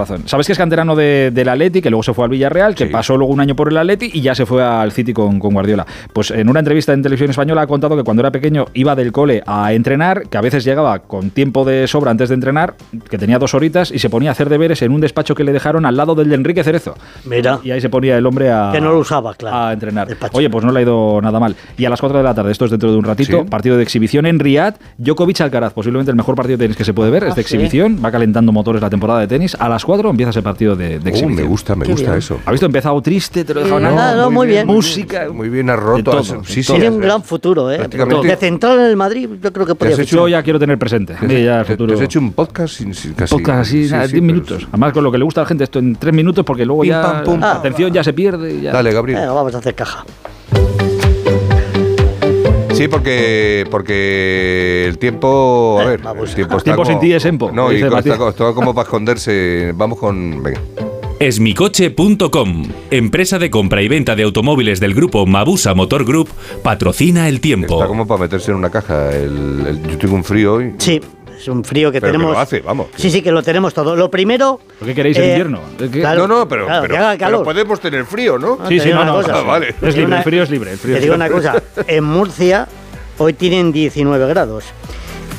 Razón. 0.02 0.22
¿Sabes 0.26 0.46
que 0.46 0.52
es 0.52 0.58
canterano 0.58 0.94
de, 0.94 1.30
del 1.32 1.48
Atleti, 1.48 1.80
que 1.82 1.90
luego 1.90 2.02
se 2.02 2.12
fue 2.14 2.24
al 2.24 2.30
Villarreal, 2.30 2.74
que 2.74 2.86
Sí. 2.86 2.92
pasó 2.92 3.16
luego 3.16 3.32
un 3.32 3.40
año 3.40 3.56
por 3.56 3.68
el 3.70 3.76
Atleti 3.76 4.10
y 4.12 4.20
ya 4.20 4.34
se 4.34 4.46
fue 4.46 4.62
al 4.62 4.92
City 4.92 5.12
con, 5.12 5.38
con 5.38 5.52
Guardiola? 5.54 5.86
Pues 6.12 6.30
en 6.30 6.48
una 6.48 6.58
entrevista 6.60 6.92
en 6.92 7.02
televisión 7.02 7.30
española 7.30 7.62
ha 7.62 7.66
contado 7.66 7.96
que 7.96 8.02
cuando 8.02 8.20
era 8.22 8.30
pequeño 8.30 8.66
iba 8.74 8.94
del 8.94 9.12
cole 9.12 9.42
a 9.46 9.72
entrenar, 9.72 10.28
que 10.28 10.36
a 10.38 10.40
veces 10.40 10.64
llegaba 10.64 11.00
con 11.00 11.30
tiempo 11.30 11.64
de 11.64 11.86
sobra 11.86 12.10
antes 12.10 12.28
de 12.28 12.34
entrenar, 12.34 12.74
que 13.10 13.18
tenía 13.18 13.38
dos 13.38 13.54
horitas 13.54 13.90
y 13.90 13.98
se 13.98 14.10
ponía 14.10 14.30
a 14.30 14.32
hacer 14.32 14.48
deberes 14.48 14.82
en 14.82 14.92
un 14.92 15.00
despacho 15.00 15.34
que 15.34 15.44
le 15.44 15.52
dejaron 15.52 15.86
al 15.86 15.96
lado 15.96 16.14
del 16.14 16.28
de 16.28 16.34
Enrique 16.34 16.62
Cerezo. 16.64 16.94
Mira. 17.24 17.58
Y 17.62 17.70
ahí 17.70 17.80
se 17.80 17.88
ponía 17.88 18.16
el 18.18 18.26
hombre 18.26 18.50
a, 18.50 18.70
Que 18.72 18.80
no 18.80 18.90
lo 18.92 18.98
usaba, 18.98 19.34
claro. 19.34 19.56
a 19.56 19.72
entrenar. 19.72 20.08
Despacho. 20.08 20.36
Oye, 20.36 20.50
pues 20.50 20.64
no 20.64 20.72
le 20.72 20.80
ha 20.80 20.82
ido 20.82 21.20
nada 21.22 21.38
mal. 21.40 21.54
Y 21.76 21.84
a 21.84 21.90
las 21.90 22.00
4 22.00 22.18
de 22.18 22.24
la 22.24 22.34
tarde, 22.34 22.52
esto 22.52 22.64
es 22.64 22.70
dentro 22.70 22.90
de 22.90 22.96
un 22.98 23.04
ratito, 23.04 23.42
Sí. 23.42 23.48
partido 23.48 23.76
de 23.76 23.82
exhibición 23.82 24.26
en 24.26 24.38
Riyadh, 24.38 24.74
Djokovic 24.98 25.40
Alcaraz, 25.40 25.72
posiblemente 25.72 26.10
el 26.10 26.16
mejor 26.16 26.34
partido 26.34 26.56
de 26.58 26.64
tenis 26.64 26.76
que 26.76 26.84
se 26.84 26.92
puede 26.94 27.10
ver, 27.10 27.24
es 27.24 27.28
de 27.28 27.30
Ah, 27.32 27.34
sí. 27.34 27.40
exhibición, 27.56 28.00
va 28.04 28.10
calentando 28.10 28.52
motores 28.52 28.80
la 28.82 28.90
temporada 28.90 29.20
de 29.20 29.26
tenis. 29.28 29.56
A 29.58 29.68
las 29.68 29.84
4 29.84 29.91
empieza 30.00 30.30
ese 30.30 30.42
partido 30.42 30.74
de, 30.76 30.98
de 30.98 31.04
Uh, 31.04 31.08
exhibición. 31.08 31.34
me 31.34 31.42
gusta, 31.42 31.74
me 31.76 31.84
Qué 31.86 31.92
gusta 31.92 32.06
bien. 32.08 32.18
eso. 32.18 32.38
¿Has 32.44 32.50
visto? 32.52 32.66
Empezado 32.66 33.00
triste, 33.02 33.44
te 33.44 33.54
lo 33.54 33.60
he 33.60 33.64
dejado 33.64 33.80
no, 34.16 34.30
muy 34.30 34.46
bien. 34.46 34.66
Música. 34.66 35.28
Muy 35.32 35.48
bien, 35.48 35.68
has 35.70 35.76
De 35.78 35.82
roto. 35.82 36.10
todo, 36.10 36.44
sí, 36.44 36.62
sí. 36.62 36.72
Tiene 36.72 36.90
un 36.90 37.00
gran 37.00 37.22
futuro, 37.22 37.70
¿eh? 37.70 37.78
Prácticamente. 37.78 38.26
De 38.28 38.36
central 38.36 38.78
en 38.80 38.86
el 38.86 38.96
Madrid, 38.96 39.28
yo 39.42 39.52
creo 39.52 39.66
que 39.66 39.74
podría 39.74 39.96
hecho 39.96 40.16
Yo 40.16 40.28
ya 40.28 40.42
quiero 40.42 40.58
tener 40.58 40.78
presente. 40.78 41.14
Te, 41.14 41.26
Mira, 41.26 41.40
ya 41.40 41.60
el 41.60 41.66
te- 41.66 41.72
te 41.72 41.76
futuro. 41.76 41.94
has 41.94 42.00
hecho 42.04 42.18
un 42.20 42.32
podcast 42.32 42.74
sin, 42.74 42.94
sin 42.94 43.14
casi. 43.14 43.34
podcast 43.34 43.60
así, 43.60 43.86
sí, 43.86 43.92
nada, 43.92 44.06
sí, 44.06 44.12
10 44.12 44.22
pero- 44.22 44.32
minutos. 44.34 44.66
Además, 44.70 44.92
con 44.92 45.04
lo 45.04 45.12
que 45.12 45.18
le 45.18 45.24
gusta 45.24 45.40
a 45.40 45.44
la 45.44 45.48
gente, 45.48 45.64
esto 45.64 45.78
en 45.78 45.96
3 45.96 46.14
minutos, 46.14 46.44
porque 46.44 46.64
luego 46.64 46.82
Pim, 46.82 46.90
ya 46.90 47.02
pam, 47.02 47.24
pum, 47.24 47.40
la 47.40 47.48
pam. 47.52 47.56
atención 47.58 47.92
ya 47.92 48.02
se 48.04 48.12
pierde. 48.12 48.54
y 48.54 48.60
ya. 48.62 48.72
Dale, 48.72 48.92
Gabriel. 48.92 49.20
Venga, 49.20 49.32
vamos 49.32 49.54
a 49.54 49.58
hacer 49.58 49.74
caja. 49.74 50.04
Sí, 52.72 52.88
porque, 52.88 53.66
porque 53.70 54.86
el 54.88 54.98
tiempo. 54.98 55.78
A 55.80 55.84
Eh, 55.84 55.86
ver, 55.88 56.02
vamos. 56.02 56.30
el 56.30 56.34
tiempo 56.34 56.56
está. 56.56 56.64
Tiempo 56.64 56.82
como- 56.84 57.00
sin 57.00 57.00
ti 57.00 57.12
es 57.14 57.24
empo, 57.24 57.50
No, 57.52 57.72
y 57.72 57.76
está 57.76 58.16
como 58.54 58.74
para 58.74 58.84
esconderse. 58.84 59.72
Vamos 59.74 59.98
con. 59.98 60.42
Venga. 60.42 60.60
Esmicoche.com, 61.20 62.64
empresa 62.90 63.38
de 63.38 63.48
compra 63.48 63.80
y 63.82 63.86
venta 63.88 64.16
de 64.16 64.24
automóviles 64.24 64.80
del 64.80 64.92
grupo 64.94 65.24
Mabusa 65.24 65.72
Motor 65.72 66.04
Group, 66.04 66.28
patrocina 66.64 67.28
el 67.28 67.40
tiempo. 67.40 67.74
Está 67.74 67.86
como 67.86 68.06
para 68.08 68.22
meterse 68.22 68.50
en 68.50 68.56
una 68.56 68.70
caja. 68.70 69.10
El, 69.14 69.64
el- 69.68 69.82
yo 69.88 69.98
tengo 69.98 70.16
un 70.16 70.24
frío 70.24 70.54
hoy. 70.54 70.72
Sí, 70.78 71.00
es 71.42 71.48
un 71.48 71.64
frío 71.64 71.90
que 71.92 72.00
Pero 72.00 72.12
que 72.12 72.18
tenemos. 72.18 72.34
lo 72.34 72.40
hace, 72.40 72.60
vamos. 72.60 72.86
Sí, 72.96 73.10
sí, 73.10 73.20
que 73.22 73.30
lo 73.32 73.42
tenemos 73.42 73.74
todo. 73.74 73.94
Lo 73.96 74.10
primero. 74.10 74.60
¿Por 74.78 74.88
qué 74.88 74.94
queréis 74.94 75.16
el 75.18 75.24
eh, 75.24 75.28
invierno? 75.30 75.60
Claro, 75.90 76.26
no, 76.28 76.38
no, 76.40 76.48
pero, 76.48 76.66
claro, 76.66 76.82
pero, 76.82 76.92
que 76.94 76.98
haga 76.98 77.10
pero 77.12 77.18
calor. 77.20 77.44
podemos 77.44 77.80
tener 77.80 78.04
frío, 78.04 78.38
¿no? 78.38 78.58
Ah, 78.60 78.66
Sí, 78.68 78.80
sí, 78.80 78.88
no, 78.90 78.96
una 78.96 79.04
no, 79.06 79.14
cosa. 79.14 79.34
ah, 79.38 79.42
vale. 79.42 79.74
Es 79.82 79.96
libre, 79.96 80.16
el 80.18 80.22
frío 80.22 80.42
es 80.42 80.50
libre. 80.50 80.72
El 80.72 80.78
frío 80.78 80.94
Te 80.96 81.00
digo 81.02 81.14
una 81.14 81.28
cosa, 81.28 81.62
en 81.86 82.04
Murcia 82.04 82.68
hoy 83.18 83.32
tienen 83.34 83.72
19 83.72 84.26
grados, 84.28 84.64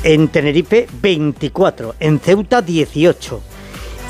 en 0.02 0.28
Tenerife 0.28 0.86
24, 1.02 1.94
en 2.00 2.20
Ceuta 2.20 2.62
18 2.62 3.40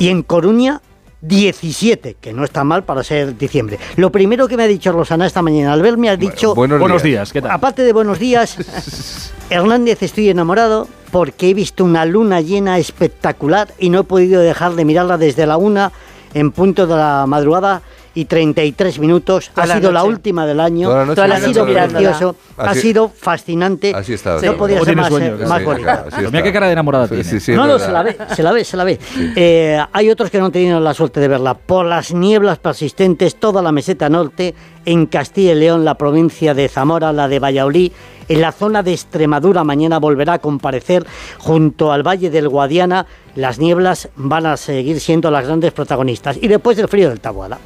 y 0.01 0.09
en 0.09 0.23
Coruña 0.23 0.81
17, 1.23 2.17
que 2.21 2.33
no 2.35 2.45
está 2.45 2.65
mal 2.65 2.85
para 2.85 3.03
ser 3.03 3.37
diciembre. 3.39 3.79
Lo 3.97 4.11
primero 4.13 4.47
que 4.47 4.57
me 4.59 4.65
ha 4.65 4.67
dicho 4.67 4.93
Rosana 4.93 5.27
esta 5.27 5.41
mañana 5.41 5.73
al 5.73 5.81
verme 5.81 6.11
ha 6.11 6.17
dicho, 6.17 6.55
buenos 6.55 6.79
Buenos 6.79 7.03
días, 7.03 7.33
¿qué 7.33 7.41
tal? 7.41 7.51
aparte 7.51 7.83
de 7.83 7.93
buenos 7.95 8.19
días, 8.19 9.33
Hernández 9.51 10.03
estoy 10.03 10.29
enamorado 10.29 10.87
porque 11.15 11.51
he 11.51 11.55
visto 11.55 11.85
una 11.85 12.05
luna 12.05 12.41
llena 12.41 12.77
espectacular 12.77 13.69
y 13.79 13.89
no 13.89 14.01
he 14.01 14.03
podido 14.03 14.41
dejar 14.41 14.75
de 14.75 14.85
mirarla 14.85 15.17
desde 15.17 15.47
la 15.47 15.57
una 15.57 15.93
en 16.35 16.51
punto 16.51 16.89
de 16.89 16.97
la 16.97 17.25
madrugada 17.29 17.83
y 18.15 18.25
33 18.25 18.99
minutos. 18.99 19.51
Toda 19.51 19.63
ha 19.63 19.67
la 19.69 19.77
sido 19.77 19.93
la 19.93 20.03
última 20.03 20.45
del 20.45 20.59
año. 20.59 20.89
Toda 20.89 20.99
la 20.99 21.05
noche 21.05 21.15
Toda 21.15 21.29
la 21.29 21.35
ha 21.37 21.41
sido 21.41 21.67
precioso, 21.67 22.37
ha 22.57 22.75
sido 22.75 23.09
fascinante. 23.09 23.93
Así 23.95 24.15
está. 24.15 24.41
No 24.41 24.57
podía 24.57 24.81
ser 24.83 24.97
más, 24.97 25.07
sueño, 25.07 25.37
eh, 25.41 25.47
más 25.47 25.59
sí, 25.61 25.65
bonita. 25.65 26.05
claro, 26.05 26.31
mira 26.33 26.43
qué 26.43 26.53
cara 26.53 26.67
de 26.67 26.73
enamorada 26.73 27.05
Sí, 27.07 27.15
tiene. 27.15 27.25
sí, 27.25 27.39
sí, 27.39 27.53
no, 27.53 27.65
no, 27.65 27.79
se 27.79 27.93
la 27.93 28.03
ve, 28.03 28.17
se 28.35 28.43
la 28.43 28.51
ve, 28.51 28.65
se 28.65 28.77
la 28.77 28.83
ve. 28.83 28.99
Eh, 29.37 29.81
hay 29.93 30.11
otros 30.11 30.31
que 30.31 30.39
no 30.41 30.47
han 30.47 30.53
tenido 30.53 30.81
la 30.81 30.95
suerte 30.95 31.21
de 31.21 31.29
verla. 31.29 31.55
Por 31.55 31.87
las 31.87 32.13
nieblas 32.13 32.59
persistentes, 32.59 33.37
toda 33.37 33.63
la 33.63 33.71
meseta 33.71 34.09
norte, 34.09 34.53
en 34.85 35.07
Castilla 35.07 35.53
y 35.53 35.57
León, 35.57 35.85
la 35.85 35.95
provincia 35.97 36.55
de 36.55 36.69
Zamora, 36.69 37.13
la 37.13 37.29
de 37.29 37.39
Valladolid, 37.39 37.93
en 38.29 38.41
la 38.41 38.53
zona 38.53 38.83
de 38.83 38.93
Extremadura 38.93 39.65
mañana 39.65 39.99
volverá 39.99 40.35
a 40.35 40.39
comparecer 40.39 41.07
junto 41.39 41.93
al 41.93 42.03
Valle 42.03 42.31
del 42.31 42.49
Guadiana. 42.49 43.05
Las 43.37 43.59
nieblas 43.59 44.09
van 44.17 44.47
a 44.47 44.57
seguir 44.57 44.99
siendo 45.01 45.31
las 45.31 45.45
grandes 45.45 45.73
protagonistas. 45.73 46.39
Y 46.41 46.47
después 46.49 46.79
el 46.79 46.87
frío 46.89 47.09
del 47.11 47.21
Taboada. 47.21 47.59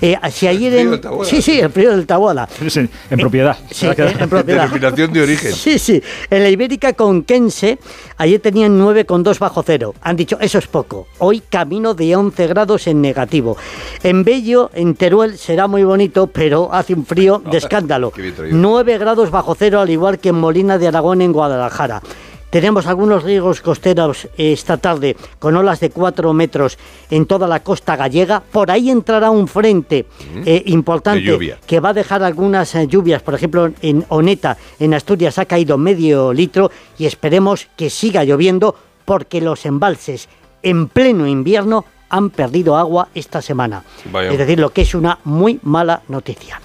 Eh, 0.00 0.16
si 0.30 0.46
ayer 0.46 0.70
frío 0.72 0.94
en- 0.94 1.00
del. 1.00 1.26
Sí, 1.26 1.42
sí, 1.42 1.58
el 1.58 1.70
frío 1.70 1.90
del 1.90 2.06
Taboada. 2.06 2.46
Sí, 2.68 2.88
en, 3.10 3.18
propiedad. 3.18 3.56
Sí, 3.70 3.86
en, 3.86 4.20
en 4.22 4.28
propiedad. 4.28 4.64
Denominación 4.68 5.12
de 5.12 5.22
origen. 5.22 5.52
Sí, 5.52 5.78
sí. 5.80 6.00
En 6.30 6.42
la 6.44 6.50
Ibérica 6.50 6.92
con 6.92 7.22
Kense, 7.24 7.78
ayer 8.18 8.38
tenían 8.40 8.78
9,2 8.78 9.38
bajo 9.40 9.62
cero. 9.64 9.94
Han 10.02 10.14
dicho, 10.16 10.38
eso 10.40 10.58
es 10.58 10.66
poco. 10.68 11.08
Hoy 11.18 11.40
camino 11.48 11.94
de 11.94 12.14
11 12.14 12.46
grados 12.46 12.86
en 12.86 13.00
negativo. 13.00 13.56
En 14.04 14.22
Bello, 14.24 14.70
en 14.74 14.94
Teruel, 14.94 15.38
será 15.38 15.66
muy 15.66 15.82
bonito, 15.84 16.28
pero 16.28 16.47
hace 16.70 16.94
un 16.94 17.04
frío 17.04 17.42
de 17.50 17.58
escándalo. 17.58 18.10
Qué 18.10 18.22
bien 18.22 18.34
traído. 18.34 18.56
9 18.56 18.98
grados 18.98 19.30
bajo 19.30 19.54
cero, 19.54 19.80
al 19.80 19.90
igual 19.90 20.18
que 20.18 20.30
en 20.30 20.36
Molina 20.36 20.78
de 20.78 20.88
Aragón, 20.88 21.22
en 21.22 21.32
Guadalajara. 21.32 22.02
Tenemos 22.50 22.86
algunos 22.86 23.24
riesgos 23.24 23.60
costeros 23.60 24.26
esta 24.38 24.78
tarde 24.78 25.16
con 25.38 25.54
olas 25.54 25.80
de 25.80 25.90
4 25.90 26.32
metros 26.32 26.78
en 27.10 27.26
toda 27.26 27.46
la 27.46 27.62
costa 27.62 27.94
gallega. 27.94 28.40
Por 28.40 28.70
ahí 28.70 28.88
entrará 28.88 29.30
un 29.30 29.48
frente 29.48 30.06
eh, 30.46 30.62
importante 30.66 31.58
que 31.66 31.80
va 31.80 31.90
a 31.90 31.94
dejar 31.94 32.22
algunas 32.22 32.74
eh, 32.74 32.86
lluvias. 32.86 33.20
Por 33.20 33.34
ejemplo, 33.34 33.70
en 33.82 34.04
Oneta, 34.08 34.56
en 34.78 34.94
Asturias, 34.94 35.38
ha 35.38 35.44
caído 35.44 35.76
medio 35.76 36.32
litro 36.32 36.70
y 36.96 37.04
esperemos 37.04 37.68
que 37.76 37.90
siga 37.90 38.24
lloviendo 38.24 38.74
porque 39.04 39.42
los 39.42 39.66
embalses 39.66 40.28
en 40.62 40.88
pleno 40.88 41.26
invierno 41.26 41.84
han 42.08 42.30
perdido 42.30 42.76
agua 42.76 43.08
esta 43.14 43.42
semana. 43.42 43.82
Vaya. 44.10 44.30
Es 44.30 44.38
decir, 44.38 44.58
lo 44.58 44.70
que 44.70 44.82
es 44.82 44.94
una 44.94 45.18
muy 45.24 45.60
mala 45.62 46.02
noticia. 46.08 46.60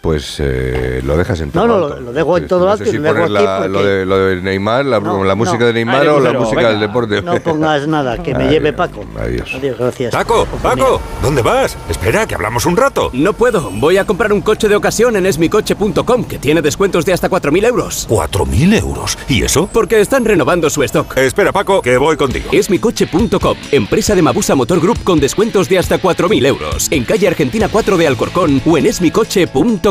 Pues 0.00 0.36
eh, 0.38 1.02
lo 1.04 1.14
dejas 1.18 1.40
en 1.42 1.50
todo 1.50 1.66
No, 1.66 1.78
no, 1.78 1.84
alto. 1.84 1.96
lo- 1.96 2.02
lo 2.06 2.12
dejo 2.14 2.38
en 2.38 2.48
todo 2.48 2.64
no 2.64 2.70
alto 2.72 2.84
sé 2.84 2.88
y 2.88 2.92
si 2.92 2.96
lo 2.96 3.02
dejo 3.02 3.16
poner 3.26 3.36
aquí 3.36 3.44
la- 3.44 3.56
porque- 3.58 3.68
lo, 3.68 3.84
de, 3.84 4.06
lo 4.06 4.18
de 4.18 4.36
Neymar, 4.40 4.86
la, 4.86 4.98
No, 4.98 5.24
la 5.24 5.34
música 5.34 5.58
no. 5.58 5.66
de 5.66 5.72
Neymar 5.74 6.00
Ay, 6.02 6.08
o 6.08 6.20
la 6.20 6.32
música 6.32 6.56
venga. 6.56 6.70
del 6.70 6.80
deporte. 6.80 7.20
No 7.20 7.34
pongas 7.40 7.86
nada, 7.86 8.22
que 8.22 8.34
me 8.34 8.44
Ay, 8.48 8.50
lleve 8.50 8.72
Paco. 8.72 9.04
adiós. 9.20 9.52
Adiós, 9.54 9.76
gracias. 9.78 10.10
Paco, 10.14 10.46
Paco, 10.62 11.02
¿dónde 11.22 11.42
vas? 11.42 11.76
Espera, 11.90 12.26
que 12.26 12.34
hablamos 12.34 12.64
un 12.64 12.78
rato. 12.78 13.10
No 13.12 13.34
puedo, 13.34 13.70
voy 13.74 13.98
a 13.98 14.06
comprar 14.06 14.32
un 14.32 14.40
coche 14.40 14.68
de 14.68 14.76
ocasión 14.76 15.16
en 15.16 15.26
esmicoche.com 15.26 16.24
que 16.24 16.38
tiene 16.38 16.62
descuentos 16.62 17.04
de 17.04 17.12
hasta 17.12 17.28
4.000 17.28 17.66
euros. 17.66 18.08
¿4.000 18.08 18.78
euros? 18.80 19.18
¿Y 19.28 19.42
eso? 19.42 19.68
Porque 19.70 20.00
están 20.00 20.24
renovando 20.24 20.70
su 20.70 20.82
stock. 20.82 21.14
Espera, 21.18 21.52
Paco, 21.52 21.82
que 21.82 21.98
voy 21.98 22.16
contigo. 22.16 22.48
Esmicoche.com, 22.52 23.56
empresa 23.70 24.14
de 24.14 24.22
Mabusa 24.22 24.54
Motor 24.54 24.80
Group 24.80 25.04
con 25.04 25.20
descuentos 25.20 25.68
de 25.68 25.78
hasta 25.78 26.00
4.000 26.00 26.46
euros. 26.46 26.88
En 26.90 27.04
calle 27.04 27.28
Argentina 27.28 27.68
4 27.70 27.98
de 27.98 28.06
Alcorcón 28.06 28.62
o 28.64 28.78
en 28.78 28.86
esmicoche.com. 28.86 29.89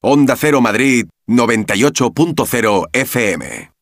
Onda 0.00 0.36
Cero 0.36 0.60
Madrid 0.60 1.06
98.0 1.28 2.88
FM. 2.92 3.72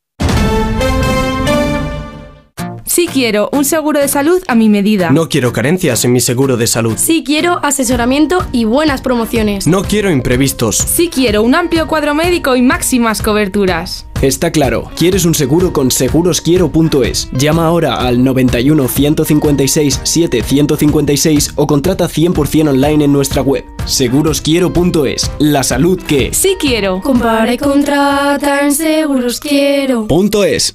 Sí 2.84 3.06
quiero 3.06 3.48
un 3.52 3.64
seguro 3.64 4.00
de 4.00 4.08
salud 4.08 4.42
a 4.48 4.54
mi 4.54 4.68
medida. 4.68 5.10
No 5.10 5.28
quiero 5.28 5.52
carencias 5.52 6.04
en 6.04 6.12
mi 6.12 6.20
seguro 6.20 6.56
de 6.56 6.66
salud. 6.66 6.94
Sí 6.96 7.22
quiero 7.24 7.64
asesoramiento 7.64 8.44
y 8.52 8.64
buenas 8.64 9.00
promociones. 9.00 9.66
No 9.66 9.82
quiero 9.82 10.10
imprevistos. 10.10 10.76
Sí 10.76 11.08
quiero 11.08 11.42
un 11.42 11.54
amplio 11.54 11.86
cuadro 11.86 12.14
médico 12.14 12.56
y 12.56 12.62
máximas 12.62 13.22
coberturas. 13.22 14.06
Está 14.22 14.50
claro, 14.50 14.90
quieres 14.96 15.24
un 15.24 15.34
seguro 15.34 15.72
con 15.72 15.90
segurosquiero.es. 15.90 17.30
Llama 17.32 17.66
ahora 17.66 17.94
al 17.96 18.22
91 18.22 18.86
156 18.86 20.00
7156 20.04 21.52
o 21.56 21.66
contrata 21.66 22.06
100% 22.06 22.68
online 22.68 23.06
en 23.06 23.12
nuestra 23.14 23.40
web. 23.40 23.64
Segurosquiero.es. 23.86 25.30
La 25.38 25.62
salud 25.62 25.98
que 26.02 26.34
Sí 26.34 26.56
quiero. 26.60 27.00
Compare, 27.00 27.56
contrata 27.56 28.60
en 28.66 28.74
seguros 28.74 29.40
quiero. 29.40 30.06
Punto 30.06 30.44
es. 30.44 30.74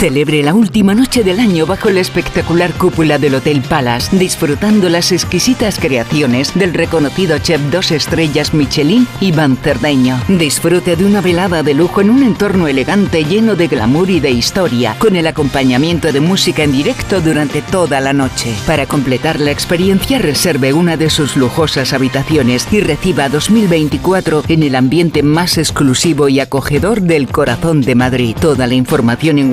Celebre 0.00 0.42
la 0.42 0.54
última 0.54 0.94
noche 0.94 1.22
del 1.24 1.38
año 1.40 1.66
bajo 1.66 1.90
la 1.90 2.00
espectacular 2.00 2.72
cúpula 2.72 3.18
del 3.18 3.34
Hotel 3.34 3.60
Palace, 3.60 4.16
disfrutando 4.16 4.88
las 4.88 5.12
exquisitas 5.12 5.78
creaciones 5.78 6.54
del 6.54 6.72
reconocido 6.72 7.36
chef 7.36 7.60
dos 7.70 7.90
estrellas 7.90 8.54
Michelin, 8.54 9.06
Iván 9.20 9.58
Cerdeño. 9.58 10.18
Disfrute 10.26 10.96
de 10.96 11.04
una 11.04 11.20
velada 11.20 11.62
de 11.62 11.74
lujo 11.74 12.00
en 12.00 12.08
un 12.08 12.22
entorno 12.22 12.66
elegante 12.66 13.24
lleno 13.24 13.56
de 13.56 13.68
glamour 13.68 14.08
y 14.08 14.20
de 14.20 14.30
historia, 14.30 14.96
con 14.98 15.16
el 15.16 15.26
acompañamiento 15.26 16.10
de 16.12 16.20
música 16.20 16.62
en 16.62 16.72
directo 16.72 17.20
durante 17.20 17.60
toda 17.60 18.00
la 18.00 18.14
noche. 18.14 18.54
Para 18.66 18.86
completar 18.86 19.38
la 19.38 19.50
experiencia, 19.50 20.18
reserve 20.18 20.72
una 20.72 20.96
de 20.96 21.10
sus 21.10 21.36
lujosas 21.36 21.92
habitaciones 21.92 22.66
y 22.72 22.80
reciba 22.80 23.28
2024 23.28 24.44
en 24.48 24.62
el 24.62 24.76
ambiente 24.76 25.22
más 25.22 25.58
exclusivo 25.58 26.30
y 26.30 26.40
acogedor 26.40 27.02
del 27.02 27.28
corazón 27.28 27.82
de 27.82 27.94
Madrid. 27.94 28.34
Toda 28.40 28.66
la 28.66 28.72
información 28.72 29.38
en 29.38 29.52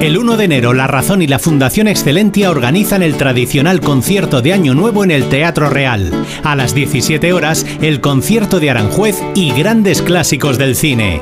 El 0.00 0.16
1 0.16 0.36
de 0.36 0.44
enero, 0.44 0.74
La 0.74 0.86
Razón 0.86 1.22
y 1.22 1.26
la 1.26 1.40
Fundación 1.40 1.88
Excelentia 1.88 2.52
organizan 2.52 3.02
el 3.02 3.16
tradicional 3.16 3.80
concierto 3.80 4.40
de 4.40 4.52
Año 4.52 4.72
Nuevo 4.72 5.02
en 5.02 5.10
el 5.10 5.28
Teatro 5.28 5.70
Real. 5.70 6.12
A 6.44 6.54
las 6.54 6.72
17 6.72 7.32
horas, 7.32 7.66
el 7.82 8.00
concierto 8.00 8.60
de 8.60 8.70
Aranjuez 8.70 9.20
y 9.34 9.50
grandes 9.50 10.00
clásicos 10.00 10.56
del 10.56 10.76
cine. 10.76 11.20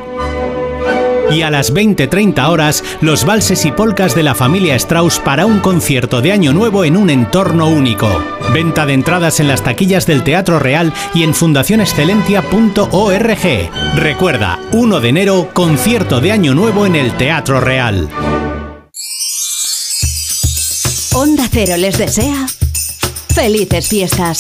Y 1.32 1.40
a 1.40 1.50
las 1.50 1.72
20-30 1.72 2.50
horas, 2.50 2.84
los 3.00 3.24
valses 3.24 3.64
y 3.64 3.72
polcas 3.72 4.14
de 4.14 4.22
la 4.22 4.34
familia 4.34 4.76
Strauss 4.76 5.20
para 5.20 5.46
un 5.46 5.60
concierto 5.60 6.20
de 6.20 6.32
Año 6.32 6.52
Nuevo 6.52 6.84
en 6.84 6.98
un 6.98 7.08
entorno 7.08 7.68
único. 7.68 8.10
Venta 8.52 8.84
de 8.84 8.92
entradas 8.92 9.40
en 9.40 9.48
las 9.48 9.64
taquillas 9.64 10.06
del 10.06 10.22
Teatro 10.22 10.58
Real 10.58 10.92
y 11.14 11.22
en 11.22 11.32
fundacionexcelentia.org. 11.32 13.70
Recuerda, 13.96 14.58
1 14.72 15.00
de 15.00 15.08
enero, 15.08 15.48
concierto 15.54 16.20
de 16.20 16.32
Año 16.32 16.54
Nuevo 16.54 16.84
en 16.84 16.94
el 16.94 17.12
Teatro 17.12 17.58
Real. 17.58 18.10
Cero 21.58 21.78
les 21.78 21.96
desea 21.96 22.46
felices 23.34 23.88
fiestas. 23.88 24.36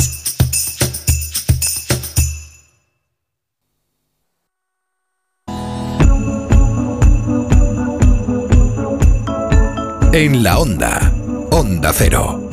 En 10.12 10.42
la 10.42 10.58
onda, 10.58 11.10
Onda 11.52 11.90
Cero. 11.94 12.50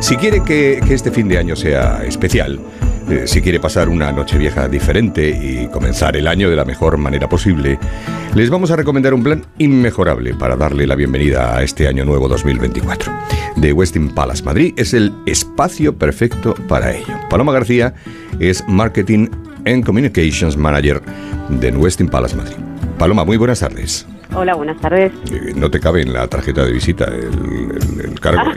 Si 0.00 0.16
quiere 0.16 0.42
que, 0.42 0.80
que 0.84 0.94
este 0.94 1.12
fin 1.12 1.28
de 1.28 1.38
año 1.38 1.54
sea 1.54 2.02
especial, 2.04 2.58
eh, 3.08 3.28
si 3.28 3.40
quiere 3.40 3.60
pasar 3.60 3.88
una 3.88 4.10
noche 4.10 4.38
vieja 4.38 4.66
diferente 4.66 5.28
y 5.28 5.68
comenzar 5.68 6.16
el 6.16 6.26
año 6.26 6.50
de 6.50 6.56
la 6.56 6.64
mejor 6.64 6.96
manera 6.96 7.28
posible, 7.28 7.78
les 8.36 8.50
vamos 8.50 8.70
a 8.70 8.76
recomendar 8.76 9.14
un 9.14 9.22
plan 9.22 9.46
inmejorable 9.56 10.34
para 10.34 10.56
darle 10.56 10.86
la 10.86 10.94
bienvenida 10.94 11.56
a 11.56 11.62
este 11.62 11.88
año 11.88 12.04
nuevo 12.04 12.28
2024. 12.28 13.10
The 13.58 13.72
Westin 13.72 14.10
Palace 14.10 14.42
Madrid 14.42 14.74
es 14.76 14.92
el 14.92 15.10
espacio 15.24 15.96
perfecto 15.96 16.54
para 16.68 16.94
ello. 16.94 17.14
Paloma 17.30 17.54
García 17.54 17.94
es 18.38 18.62
Marketing 18.68 19.28
and 19.64 19.86
Communications 19.86 20.54
Manager 20.54 21.00
de 21.48 21.70
Westin 21.70 22.08
Palace 22.08 22.36
Madrid. 22.36 22.56
Paloma, 22.98 23.24
muy 23.24 23.38
buenas 23.38 23.60
tardes. 23.60 24.06
Hola, 24.34 24.54
buenas 24.54 24.78
tardes. 24.80 25.12
Eh, 25.32 25.52
No 25.56 25.70
te 25.70 25.80
cabe 25.80 26.02
en 26.02 26.12
la 26.12 26.26
tarjeta 26.28 26.64
de 26.64 26.72
visita 26.72 27.04
el, 27.06 27.22
el- 27.24 28.00
el 28.10 28.20
cargo. 28.20 28.42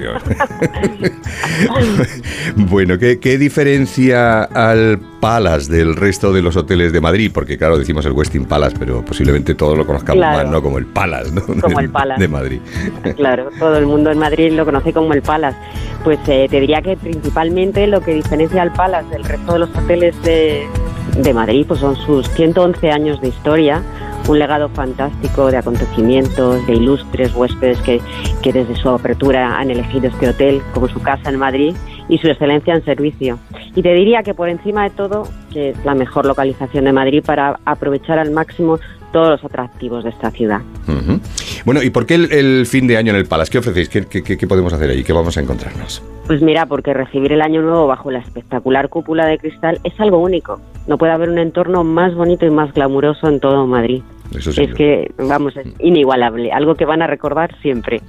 bueno, 2.55 2.97
¿qué, 2.97 3.19
qué 3.19 3.37
diferencia 3.37 4.43
al 4.43 4.99
Palace 5.21 5.71
del 5.71 5.95
resto 5.95 6.33
de 6.33 6.41
los 6.41 6.55
hoteles 6.57 6.91
de 6.91 6.99
Madrid? 7.01 7.31
Porque 7.33 7.57
claro, 7.57 7.77
decimos 7.77 8.05
el 8.05 8.11
Westin 8.13 8.45
Palace, 8.45 8.75
pero 8.77 9.03
posiblemente 9.05 9.55
todos 9.55 9.77
lo 9.77 9.85
conozcamos 9.85 10.17
Claro. 10.19 10.43
más, 10.43 10.51
¿no? 10.51 10.61
Como 10.61 10.77
el 10.79 10.85
Palace, 10.85 11.31
¿no? 11.31 11.41
Como 11.61 11.79
el 11.79 11.89
Palace. 11.91 12.21
De 12.21 12.27
Madrid. 12.27 12.59
Claro, 13.15 13.49
todo 13.57 13.77
el 13.77 13.85
mundo 13.85 14.11
en 14.11 14.17
Madrid 14.19 14.51
lo 14.53 14.65
conoce 14.65 14.91
como 14.91 15.13
el 15.13 15.21
Palace. 15.21 15.57
Pues 16.03 16.19
eh, 16.27 16.47
te 16.49 16.59
diría 16.59 16.81
que 16.81 16.97
principalmente 16.97 17.85
lo 17.87 18.01
que 18.01 18.13
diferencia 18.15 18.61
al 18.61 18.73
Palace 18.73 19.09
del 19.09 19.23
resto 19.23 19.53
de 19.53 19.59
los 19.59 19.69
hoteles 19.77 20.21
de, 20.23 20.65
de 21.17 21.33
Madrid 21.33 21.65
pues 21.67 21.79
son 21.79 21.95
sus 21.95 22.27
111 22.31 22.91
años 22.91 23.21
de 23.21 23.27
historia, 23.29 23.81
un 24.27 24.39
legado 24.39 24.69
fantástico 24.69 25.51
de 25.51 25.57
acontecimientos, 25.57 26.65
de 26.67 26.73
ilustres 26.73 27.33
huéspedes 27.33 27.79
que, 27.81 28.01
que 28.41 28.53
desde 28.53 28.75
su 28.75 28.89
apertura 28.89 29.57
han 29.57 29.71
elegido 29.71 30.07
este 30.07 30.29
hotel 30.29 30.61
como 30.73 30.87
su 30.87 31.01
casa 31.01 31.29
en 31.29 31.37
Madrid 31.37 31.75
y 32.09 32.17
su 32.17 32.27
excelencia 32.27 32.75
en 32.75 32.83
servicio. 32.83 33.39
Y 33.75 33.81
te 33.81 33.93
diría 33.93 34.23
que 34.23 34.33
por 34.33 34.49
encima 34.49 34.83
de 34.83 34.89
todo, 34.89 35.27
que 35.51 35.69
es 35.69 35.85
la 35.85 35.95
mejor 35.95 36.25
localización 36.25 36.85
de 36.85 36.93
Madrid 36.93 37.23
para 37.25 37.59
aprovechar 37.65 38.19
al 38.19 38.31
máximo 38.31 38.79
todos 39.11 39.29
los 39.29 39.43
atractivos 39.43 40.03
de 40.03 40.09
esta 40.11 40.31
ciudad. 40.31 40.61
Bueno, 41.65 41.83
¿y 41.83 41.89
por 41.89 42.05
qué 42.05 42.15
el, 42.15 42.31
el 42.31 42.65
fin 42.65 42.87
de 42.87 42.97
año 42.97 43.11
en 43.11 43.17
el 43.17 43.25
Palace? 43.25 43.51
¿Qué 43.51 43.57
ofrecéis? 43.59 43.89
¿Qué, 43.89 44.05
qué- 44.05 44.23
qué- 44.23 44.37
qué 44.37 44.47
podemos 44.47 44.71
hacer 44.73 44.89
ahí? 44.89 45.03
¿Qué 45.03 45.13
vamos 45.13 45.37
a 45.37 45.41
encontrarnos? 45.41 46.01
Pues 46.27 46.41
mira, 46.41 46.65
porque 46.67 46.93
recibir 46.93 47.31
el 47.33 47.41
año 47.41 47.61
nuevo 47.61 47.87
bajo 47.87 48.11
la 48.11 48.19
espectacular 48.19 48.87
cúpula 48.89 49.25
de 49.25 49.37
cristal 49.39 49.79
es 49.83 49.99
algo 49.99 50.19
único. 50.19 50.61
No 50.87 50.97
puede 50.97 51.11
haber 51.11 51.29
un 51.29 51.39
entorno 51.39 51.83
más 51.83 52.13
bonito 52.15 52.45
y 52.45 52.49
más 52.51 52.73
glamuroso 52.73 53.27
en 53.27 53.39
todo 53.39 53.65
Madrid. 53.67 54.01
Eso 54.35 54.51
sí, 54.51 54.61
es 54.63 54.73
que, 54.75 55.11
vamos, 55.17 55.57
es 55.57 55.67
inigualable, 55.79 56.51
algo 56.51 56.75
que 56.75 56.85
van 56.85 57.01
a 57.01 57.07
recordar 57.07 57.55
siempre, 57.63 57.99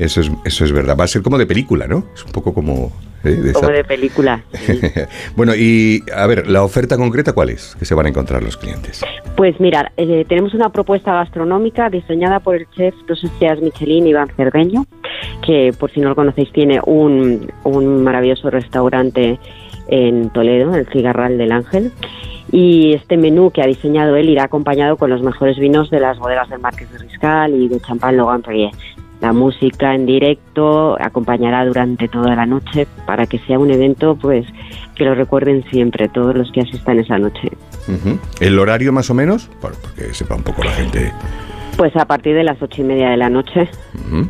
eso 0.00 0.20
es, 0.20 0.30
eso 0.44 0.64
es 0.64 0.72
verdad. 0.72 0.96
Va 0.98 1.04
a 1.04 1.08
ser 1.08 1.22
como 1.22 1.38
de 1.38 1.46
película, 1.46 1.86
¿no? 1.86 2.04
Es 2.14 2.24
un 2.24 2.32
poco 2.32 2.52
como... 2.54 2.90
¿eh? 3.24 3.30
de 3.30 3.52
como 3.52 3.66
esa- 3.68 3.76
de 3.76 3.84
película. 3.84 4.42
bueno, 5.36 5.54
y 5.54 6.02
a 6.14 6.26
ver, 6.26 6.48
¿la 6.48 6.62
oferta 6.62 6.96
concreta 6.96 7.32
cuál 7.32 7.50
es? 7.50 7.76
Que 7.78 7.84
se 7.84 7.94
van 7.94 8.06
a 8.06 8.08
encontrar 8.08 8.42
los 8.42 8.56
clientes. 8.56 9.02
Pues 9.36 9.58
mira, 9.60 9.92
eh, 9.96 10.24
tenemos 10.28 10.54
una 10.54 10.70
propuesta 10.70 11.12
gastronómica 11.14 11.88
diseñada 11.90 12.40
por 12.40 12.56
el 12.56 12.66
chef 12.70 12.94
dos 13.06 13.22
estrellas 13.24 13.60
Michelin, 13.60 14.06
Iván 14.06 14.28
Cerdeño, 14.36 14.84
que 15.44 15.72
por 15.78 15.90
si 15.90 16.00
no 16.00 16.08
lo 16.10 16.14
conocéis 16.14 16.52
tiene 16.52 16.80
un, 16.84 17.50
un 17.64 18.02
maravilloso 18.02 18.50
restaurante 18.50 19.38
en 19.88 20.30
Toledo, 20.30 20.74
el 20.74 20.86
Cigarral 20.88 21.36
del 21.38 21.52
Ángel. 21.52 21.92
Y 22.52 22.94
este 22.94 23.16
menú 23.16 23.50
que 23.52 23.62
ha 23.62 23.66
diseñado 23.66 24.16
él 24.16 24.28
irá 24.28 24.44
acompañado 24.44 24.96
con 24.96 25.08
los 25.08 25.22
mejores 25.22 25.56
vinos 25.58 25.88
de 25.90 26.00
las 26.00 26.18
bodegas 26.18 26.48
del 26.48 26.58
Marqués 26.58 26.90
de 26.90 26.98
Riscal 26.98 27.54
y 27.54 27.68
de 27.68 27.80
Champán 27.80 28.16
Logan 28.16 28.42
Perrier. 28.42 28.72
La 29.20 29.32
música 29.32 29.94
en 29.94 30.06
directo 30.06 30.96
acompañará 31.00 31.64
durante 31.66 32.08
toda 32.08 32.34
la 32.34 32.46
noche 32.46 32.86
para 33.06 33.26
que 33.26 33.38
sea 33.40 33.58
un 33.58 33.70
evento 33.70 34.16
pues 34.16 34.46
que 34.94 35.04
lo 35.04 35.14
recuerden 35.14 35.62
siempre 35.70 36.08
todos 36.08 36.34
los 36.34 36.50
que 36.52 36.60
asistan 36.62 36.98
esa 36.98 37.18
noche. 37.18 37.50
¿El 38.40 38.58
horario 38.58 38.92
más 38.92 39.10
o 39.10 39.14
menos? 39.14 39.50
Bueno, 39.60 39.76
porque 39.82 40.12
sepa 40.14 40.34
un 40.36 40.42
poco 40.42 40.62
la 40.64 40.70
gente. 40.70 41.12
Pues 41.76 41.94
a 41.96 42.04
partir 42.04 42.34
de 42.34 42.44
las 42.44 42.60
ocho 42.60 42.82
y 42.82 42.84
media 42.84 43.10
de 43.10 43.16
la 43.16 43.30
noche 43.30 43.68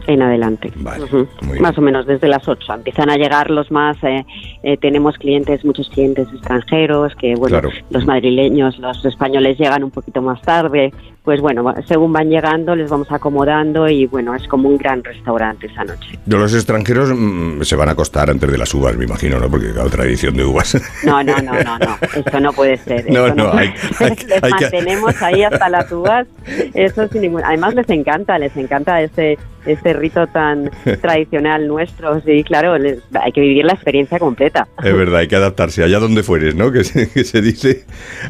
en 0.06 0.22
adelante. 0.22 0.70
Ujú. 0.76 1.26
Más 1.60 1.76
o 1.78 1.80
menos 1.80 2.06
desde 2.06 2.28
las 2.28 2.46
ocho. 2.46 2.72
Empiezan 2.72 3.10
a 3.10 3.16
llegar 3.16 3.50
los 3.50 3.70
más. 3.72 3.96
eh, 4.04 4.24
eh, 4.62 4.76
tenemos 4.76 5.16
clientes, 5.18 5.64
muchos 5.64 5.88
clientes 5.90 6.28
extranjeros, 6.32 7.14
que 7.16 7.34
bueno, 7.34 7.60
Claro. 7.60 7.70
los 7.90 8.06
madrileños, 8.06 8.78
los 8.78 9.04
españoles 9.04 9.58
llegan 9.58 9.82
un 9.82 9.90
poquito 9.90 10.22
más 10.22 10.40
tarde. 10.42 10.92
Pues 11.22 11.40
bueno, 11.42 11.74
según 11.86 12.12
van 12.14 12.30
llegando, 12.30 12.74
les 12.74 12.88
vamos 12.88 13.12
acomodando 13.12 13.86
y 13.88 14.06
bueno, 14.06 14.34
es 14.34 14.48
como 14.48 14.68
un 14.70 14.78
gran 14.78 15.04
restaurante 15.04 15.66
esa 15.66 15.84
noche. 15.84 16.18
De 16.24 16.36
los 16.38 16.54
extranjeros 16.54 17.10
mm, 17.14 17.60
se 17.62 17.76
van 17.76 17.90
a 17.90 17.92
acostar 17.92 18.30
antes 18.30 18.50
de 18.50 18.56
las 18.56 18.72
uvas, 18.72 18.96
me 18.96 19.04
imagino, 19.04 19.38
¿no? 19.38 19.50
Porque 19.50 19.70
claro, 19.70 19.90
tradición 19.90 20.34
de 20.36 20.44
uvas. 20.44 20.80
No, 21.04 21.22
no, 21.22 21.36
no, 21.42 21.52
no, 21.62 21.78
no. 21.78 21.96
Esto 22.16 22.40
no 22.40 22.52
puede 22.54 22.76
ser. 22.78 23.10
No, 23.10 23.28
no, 23.34 23.50
puede 23.50 23.58
hay- 23.60 23.74
hay- 24.00 24.16
les 24.26 24.42
hay 24.42 24.52
que- 24.52 24.64
mantenemos 24.64 25.22
ahí 25.22 25.42
hasta 25.42 25.68
las 25.68 25.92
uvas. 25.92 26.26
Eso 26.74 27.06
sin 27.08 27.20
ningún. 27.22 27.42
Además 27.44 27.74
les 27.74 27.88
encanta, 27.90 28.38
les 28.38 28.56
encanta 28.56 29.00
este 29.02 29.38
este 29.66 29.92
rito 29.92 30.26
tan 30.28 30.70
tradicional 31.02 31.66
nuestro. 31.68 32.20
Sí, 32.20 32.42
claro, 32.44 32.78
les- 32.78 33.00
hay 33.20 33.32
que 33.32 33.40
vivir 33.40 33.64
la 33.64 33.72
experiencia 33.74 34.18
completa. 34.18 34.66
es 34.82 34.94
verdad, 34.96 35.20
hay 35.20 35.28
que 35.28 35.36
adaptarse 35.36 35.82
allá 35.82 35.98
donde 35.98 36.22
fueres, 36.22 36.54
¿no? 36.54 36.70
Que 36.72 36.84
se, 36.84 37.10
que 37.12 37.24
se 37.24 37.40
dice, 37.42 37.84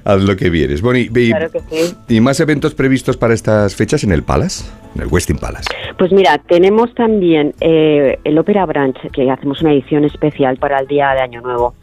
haz 0.04 0.22
lo 0.22 0.36
que 0.36 0.50
vieres. 0.50 0.82
Bueno, 0.82 0.98
y, 0.98 1.10
y- 1.14 1.30
Claro 1.30 1.50
que 1.50 1.60
sí. 1.60 1.94
¿y 2.08 2.20
más 2.20 2.40
eventos 2.40 2.74
previstos 2.74 3.16
para 3.16 3.34
estas 3.34 3.74
fechas 3.76 4.04
en 4.04 4.12
el 4.12 4.22
Palace? 4.22 4.64
En 4.94 5.02
el 5.02 5.08
Westin 5.08 5.38
Palace. 5.38 5.68
Pues 5.98 6.10
mira, 6.12 6.38
tenemos 6.38 6.92
también 6.94 7.54
eh, 7.60 8.18
el 8.24 8.36
Opera 8.38 8.66
Branch, 8.66 8.96
que 9.12 9.30
hacemos 9.30 9.60
una 9.62 9.72
edición 9.72 10.04
especial 10.04 10.56
para 10.56 10.80
el 10.80 10.86
Día 10.88 11.10
de 11.14 11.20
Año 11.20 11.40
Nuevo. 11.42 11.74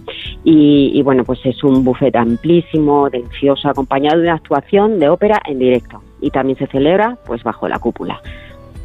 Y, 0.44 0.92
y 0.94 1.02
bueno, 1.04 1.24
pues 1.24 1.40
es 1.46 1.64
un 1.64 1.84
buffet 1.86 2.16
amplísimo, 2.16 3.10
delicioso, 3.10 3.70
acompañado 3.70 4.18
de 4.18 4.24
una 4.24 4.36
actuación 4.36 5.00
de 5.00 5.08
ópera 5.10 5.42
en 5.46 5.60
directo. 5.60 6.02
Y 6.20 6.32
también 6.32 6.58
se 6.58 6.68
celebra 6.68 7.18
pues 7.26 7.44
bajo 7.44 7.68
la 7.70 7.80
cúpula. 7.80 8.22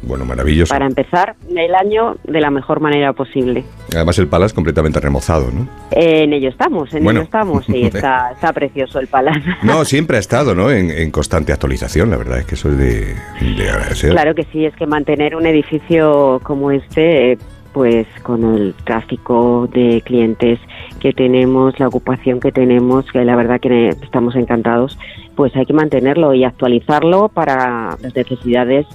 Bueno, 0.05 0.25
maravilloso. 0.25 0.73
Para 0.73 0.85
empezar 0.85 1.35
el 1.55 1.75
año 1.75 2.17
de 2.23 2.41
la 2.41 2.49
mejor 2.51 2.79
manera 2.79 3.13
posible. 3.13 3.63
Además 3.93 4.19
el 4.19 4.27
Palace 4.27 4.53
completamente 4.53 4.99
remozado, 4.99 5.49
¿no? 5.51 5.67
En 5.91 6.33
ello 6.33 6.49
estamos, 6.49 6.93
en 6.93 7.03
Bueno. 7.03 7.19
ello 7.21 7.25
estamos. 7.25 7.65
Sí, 7.65 7.83
está, 7.93 8.31
está 8.31 8.51
precioso 8.53 8.99
el 8.99 9.07
palacio. 9.07 9.53
No, 9.63 9.85
siempre 9.85 10.17
ha 10.17 10.19
estado, 10.19 10.55
¿no? 10.55 10.69
En, 10.71 10.91
en 10.91 11.11
constante 11.11 11.53
actualización, 11.53 12.09
la 12.09 12.17
verdad 12.17 12.39
es 12.39 12.45
que 12.45 12.55
eso 12.55 12.69
es 12.69 12.77
de, 12.77 13.15
de 13.57 13.69
agradecer. 13.69 14.11
Claro 14.11 14.35
que 14.35 14.43
sí, 14.51 14.65
es 14.65 14.75
que 14.75 14.85
mantener 14.85 15.35
un 15.35 15.45
edificio 15.45 16.39
como 16.43 16.71
este, 16.71 17.31
eh, 17.33 17.37
pues 17.73 18.05
con 18.21 18.43
el 18.55 18.75
tráfico 18.83 19.67
de 19.73 20.01
clientes 20.05 20.59
que 20.99 21.11
tenemos, 21.13 21.79
la 21.79 21.87
ocupación 21.87 22.39
que 22.39 22.51
tenemos, 22.51 23.05
que 23.11 23.23
la 23.25 23.35
verdad 23.35 23.59
que 23.59 23.89
estamos 23.89 24.35
encantados, 24.35 24.97
pues 25.35 25.55
hay 25.55 25.65
que 25.65 25.73
mantenerlo 25.73 26.33
y 26.33 26.43
actualizarlo 26.43 27.29
para 27.29 27.97
las 28.01 28.15
necesidades 28.15 28.85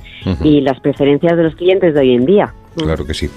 y 0.42 0.60
las 0.60 0.80
preferencias 0.80 1.36
de 1.36 1.42
los 1.42 1.54
clientes 1.54 1.94
de 1.94 2.00
hoy 2.00 2.14
en 2.14 2.26
día, 2.26 2.52
Claro 2.76 3.04
que 3.04 3.14
sí. 3.14 3.28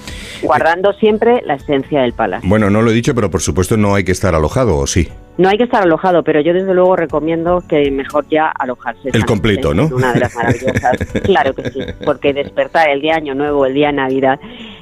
guardando 0.41 0.93
siempre 0.93 1.41
la 1.45 1.55
esencia 1.55 2.01
del 2.01 2.13
palacio. 2.13 2.47
Bueno, 2.47 2.69
no 2.69 2.81
lo 2.81 2.91
he 2.91 2.93
dicho, 2.93 3.15
pero 3.15 3.31
por 3.31 3.41
supuesto 3.41 3.77
no 3.77 3.95
hay 3.95 4.03
que 4.03 4.11
estar 4.11 4.35
alojado, 4.35 4.77
¿o 4.77 4.87
sí? 4.87 5.07
No 5.37 5.49
hay 5.49 5.57
que 5.57 5.63
estar 5.63 5.81
alojado, 5.81 6.23
pero 6.23 6.41
yo 6.41 6.53
desde 6.53 6.73
luego 6.73 6.95
recomiendo 6.95 7.63
que 7.67 7.89
mejor 7.89 8.25
ya 8.29 8.47
alojarse. 8.49 9.09
El 9.13 9.25
completo, 9.25 9.73
¿no? 9.73 9.85
Es 9.85 9.91
una 9.91 10.13
de 10.13 10.19
las 10.19 10.35
maravillosas. 10.35 10.97
claro 11.23 11.53
que 11.53 11.71
sí, 11.71 11.79
porque 12.05 12.33
despertar 12.33 12.89
el 12.89 13.01
día 13.01 13.15
Año 13.15 13.33
Nuevo, 13.33 13.65
el 13.65 13.73
día 13.73 13.87
de 13.87 13.93
Navidad 13.93 14.39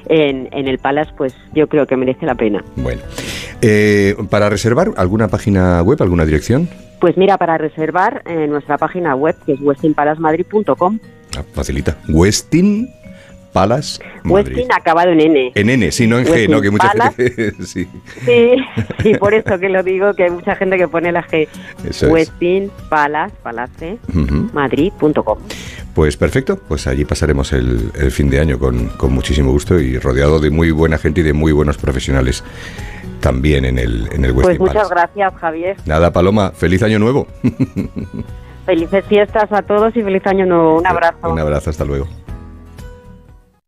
en, 0.08 0.48
en 0.52 0.68
el 0.68 0.78
Palace, 0.78 1.12
pues 1.16 1.34
yo 1.54 1.68
creo 1.68 1.86
que 1.86 1.96
merece 1.96 2.26
la 2.26 2.34
pena. 2.34 2.62
Bueno. 2.76 3.00
Eh, 3.62 4.16
¿Para 4.28 4.48
reservar 4.50 4.90
alguna 4.96 5.28
página 5.28 5.82
web, 5.82 6.02
alguna 6.02 6.24
dirección? 6.24 6.68
Pues 7.00 7.16
mira, 7.16 7.38
para 7.38 7.56
reservar 7.58 8.22
en 8.26 8.50
nuestra 8.50 8.76
página 8.78 9.14
web, 9.14 9.34
que 9.46 9.52
es 9.54 9.60
westinpalacemadrid.com, 9.60 10.98
Ah, 11.38 11.44
facilita. 11.52 11.96
Westin 12.08 12.88
Madrid. 13.52 14.54
Westin 14.56 14.72
acabado 14.72 15.10
en 15.10 15.20
N. 15.20 15.52
En 15.54 15.70
N, 15.70 15.90
sí, 15.92 16.06
no 16.06 16.18
en 16.18 16.24
G, 16.26 16.30
Westin 16.30 16.50
¿no? 16.50 16.60
Que 16.60 16.70
mucha 16.70 16.88
gente... 16.90 17.52
sí, 17.64 17.88
Sí, 18.24 18.50
sí, 19.02 19.14
por 19.14 19.34
eso 19.34 19.58
que 19.58 19.68
lo 19.68 19.82
digo, 19.82 20.14
que 20.14 20.24
hay 20.24 20.30
mucha 20.30 20.54
gente 20.56 20.76
que 20.76 20.86
pone 20.88 21.10
la 21.12 21.22
G. 21.26 21.48
Eso 21.88 22.06
es. 22.06 22.12
Westin 22.12 22.70
Palace, 22.88 23.34
Palace, 23.42 23.98
Ujú. 24.14 24.50
Madrid.com. 24.52 25.38
Pues 25.94 26.16
perfecto, 26.16 26.56
pues 26.56 26.86
allí 26.86 27.04
pasaremos 27.04 27.52
el, 27.52 27.90
el 27.98 28.10
fin 28.12 28.30
de 28.30 28.40
año 28.40 28.58
con, 28.58 28.88
con 28.90 29.12
muchísimo 29.12 29.50
gusto 29.50 29.78
y 29.80 29.98
rodeado 29.98 30.38
de 30.38 30.50
muy 30.50 30.70
buena 30.70 30.98
gente 30.98 31.20
y 31.20 31.24
de 31.24 31.32
muy 31.32 31.52
buenos 31.52 31.76
profesionales 31.78 32.44
también 33.20 33.64
en 33.64 33.78
el, 33.78 34.08
en 34.12 34.24
el 34.24 34.32
Pues 34.32 34.46
Westin 34.46 34.66
muchas 34.66 34.88
Palace. 34.88 34.94
gracias, 35.14 35.40
Javier. 35.40 35.76
Nada, 35.86 36.12
Paloma, 36.12 36.52
feliz 36.52 36.82
año 36.82 36.98
nuevo. 36.98 37.26
Felices 38.66 39.04
fiestas 39.06 39.50
a 39.50 39.62
todos 39.62 39.96
y 39.96 40.02
feliz 40.02 40.24
año 40.26 40.46
nuevo. 40.46 40.78
Un 40.78 40.86
abrazo. 40.86 41.28
Un 41.32 41.38
abrazo, 41.40 41.70
hasta 41.70 41.84
luego. 41.84 42.06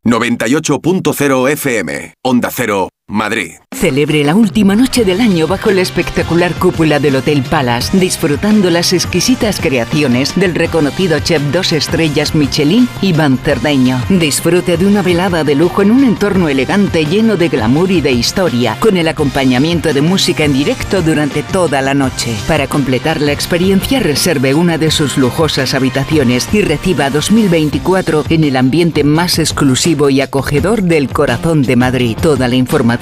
98.0 0.04 1.48
FM, 1.56 2.12
Onda 2.24 2.50
Cero, 2.50 2.88
Madrid. 3.12 3.52
Celebre 3.72 4.22
la 4.22 4.36
última 4.36 4.76
noche 4.76 5.04
del 5.04 5.20
año 5.20 5.48
bajo 5.48 5.70
la 5.72 5.80
espectacular 5.80 6.54
cúpula 6.54 7.00
del 7.00 7.16
Hotel 7.16 7.42
Palace, 7.42 7.98
disfrutando 7.98 8.70
las 8.70 8.92
exquisitas 8.92 9.58
creaciones 9.58 10.36
del 10.36 10.54
reconocido 10.54 11.18
chef 11.18 11.42
dos 11.52 11.72
estrellas 11.72 12.34
Michelin 12.34 12.88
Iván 13.00 13.38
Cerdeño. 13.38 14.00
Disfrute 14.08 14.76
de 14.76 14.86
una 14.86 15.02
velada 15.02 15.42
de 15.42 15.56
lujo 15.56 15.82
en 15.82 15.90
un 15.90 16.04
entorno 16.04 16.48
elegante 16.48 17.04
lleno 17.04 17.36
de 17.36 17.48
glamour 17.48 17.90
y 17.90 18.00
de 18.00 18.12
historia, 18.12 18.76
con 18.78 18.96
el 18.96 19.08
acompañamiento 19.08 19.92
de 19.92 20.00
música 20.00 20.44
en 20.44 20.52
directo 20.52 21.02
durante 21.02 21.42
toda 21.42 21.82
la 21.82 21.94
noche. 21.94 22.36
Para 22.46 22.68
completar 22.68 23.20
la 23.20 23.32
experiencia, 23.32 23.98
reserve 23.98 24.54
una 24.54 24.78
de 24.78 24.92
sus 24.92 25.18
lujosas 25.18 25.74
habitaciones 25.74 26.48
y 26.52 26.62
reciba 26.62 27.10
2024 27.10 28.26
en 28.28 28.44
el 28.44 28.56
ambiente 28.56 29.02
más 29.02 29.40
exclusivo 29.40 30.08
y 30.08 30.20
acogedor 30.20 30.82
del 30.82 31.08
corazón 31.08 31.62
de 31.62 31.74
Madrid. 31.74 32.16
Toda 32.20 32.46
la 32.46 32.54
información 32.54 33.01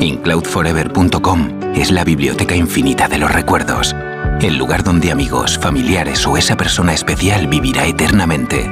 InCloudForever.com 0.00 1.74
es 1.74 1.90
la 1.90 2.04
biblioteca 2.04 2.54
infinita 2.54 3.06
de 3.06 3.18
los 3.18 3.30
recuerdos. 3.30 3.94
El 4.40 4.56
lugar 4.56 4.82
donde 4.82 5.12
amigos, 5.12 5.58
familiares 5.58 6.26
o 6.26 6.38
esa 6.38 6.56
persona 6.56 6.94
especial 6.94 7.46
vivirá 7.46 7.86
eternamente. 7.86 8.64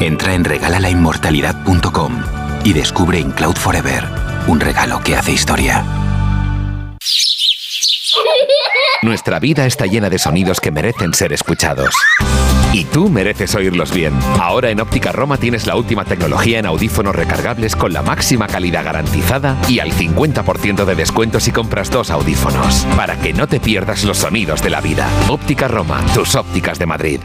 Entra 0.00 0.34
en 0.34 0.44
regalalainmortalidad.com 0.44 2.22
y 2.64 2.72
descubre 2.72 3.20
InCloud 3.20 3.56
Forever, 3.56 4.04
un 4.46 4.58
regalo 4.58 5.02
que 5.04 5.16
hace 5.16 5.32
historia. 5.32 5.84
Nuestra 9.02 9.38
vida 9.38 9.66
está 9.66 9.86
llena 9.86 10.08
de 10.08 10.18
sonidos 10.18 10.60
que 10.60 10.70
merecen 10.70 11.12
ser 11.14 11.32
escuchados. 11.32 11.94
Y 12.72 12.84
tú 12.84 13.08
mereces 13.08 13.54
oírlos 13.56 13.92
bien. 13.92 14.12
Ahora 14.38 14.70
en 14.70 14.80
Óptica 14.80 15.10
Roma 15.10 15.38
tienes 15.38 15.66
la 15.66 15.74
última 15.74 16.04
tecnología 16.04 16.60
en 16.60 16.66
audífonos 16.66 17.16
recargables 17.16 17.74
con 17.74 17.92
la 17.92 18.02
máxima 18.02 18.46
calidad 18.46 18.84
garantizada 18.84 19.56
y 19.68 19.80
al 19.80 19.90
50% 19.90 20.84
de 20.84 20.94
descuento 20.94 21.40
si 21.40 21.50
compras 21.50 21.90
dos 21.90 22.10
audífonos. 22.10 22.86
Para 22.96 23.16
que 23.20 23.32
no 23.32 23.48
te 23.48 23.58
pierdas 23.58 24.04
los 24.04 24.18
sonidos 24.18 24.62
de 24.62 24.70
la 24.70 24.80
vida. 24.80 25.08
Óptica 25.28 25.66
Roma, 25.66 26.00
tus 26.14 26.36
ópticas 26.36 26.78
de 26.78 26.86
Madrid. 26.86 27.20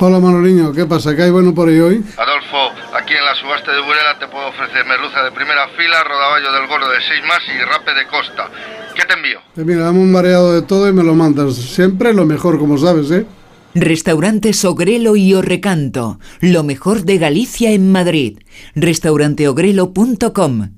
Hola 0.00 0.20
Manoliño, 0.20 0.72
¿qué 0.72 0.86
pasa? 0.86 1.14
¿Qué 1.14 1.24
hay 1.24 1.30
bueno 1.30 1.52
por 1.52 1.68
ahí 1.68 1.80
hoy? 1.80 2.04
Adolfo, 2.16 2.70
aquí 2.96 3.14
en 3.14 3.24
la 3.24 3.34
subasta 3.34 3.72
de 3.72 3.80
Burela 3.80 4.16
te 4.18 4.28
puedo 4.28 4.46
ofrecer 4.46 4.86
merluza 4.86 5.24
de 5.24 5.32
primera 5.32 5.66
fila, 5.76 6.04
rodaballo 6.04 6.52
del 6.52 6.68
gordo 6.68 6.88
de 6.88 6.98
6 7.00 7.22
más 7.26 7.40
y 7.48 7.58
rape 7.64 7.92
de 7.94 8.06
costa. 8.06 8.48
¿Qué 8.94 9.02
te 9.04 9.14
envío? 9.14 9.40
Eh, 9.56 9.64
mira, 9.64 9.82
dame 9.82 9.98
un 9.98 10.12
mareado 10.12 10.54
de 10.54 10.62
todo 10.62 10.88
y 10.88 10.92
me 10.92 11.02
lo 11.02 11.14
mandas. 11.14 11.56
Siempre 11.56 12.14
lo 12.14 12.24
mejor, 12.24 12.60
como 12.60 12.78
sabes, 12.78 13.10
¿eh? 13.10 13.26
Restaurantes 13.74 14.64
Ogrelo 14.64 15.16
y 15.16 15.34
Orrecanto, 15.34 16.18
lo 16.40 16.62
mejor 16.62 17.04
de 17.04 17.18
Galicia 17.18 17.72
en 17.72 17.92
Madrid. 17.92 18.38
Restauranteogrelo.com, 18.74 20.77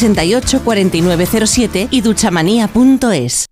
468 0.00 0.62
4907 0.64 1.88
y 1.90 2.00
duchamanía.es. 2.00 3.46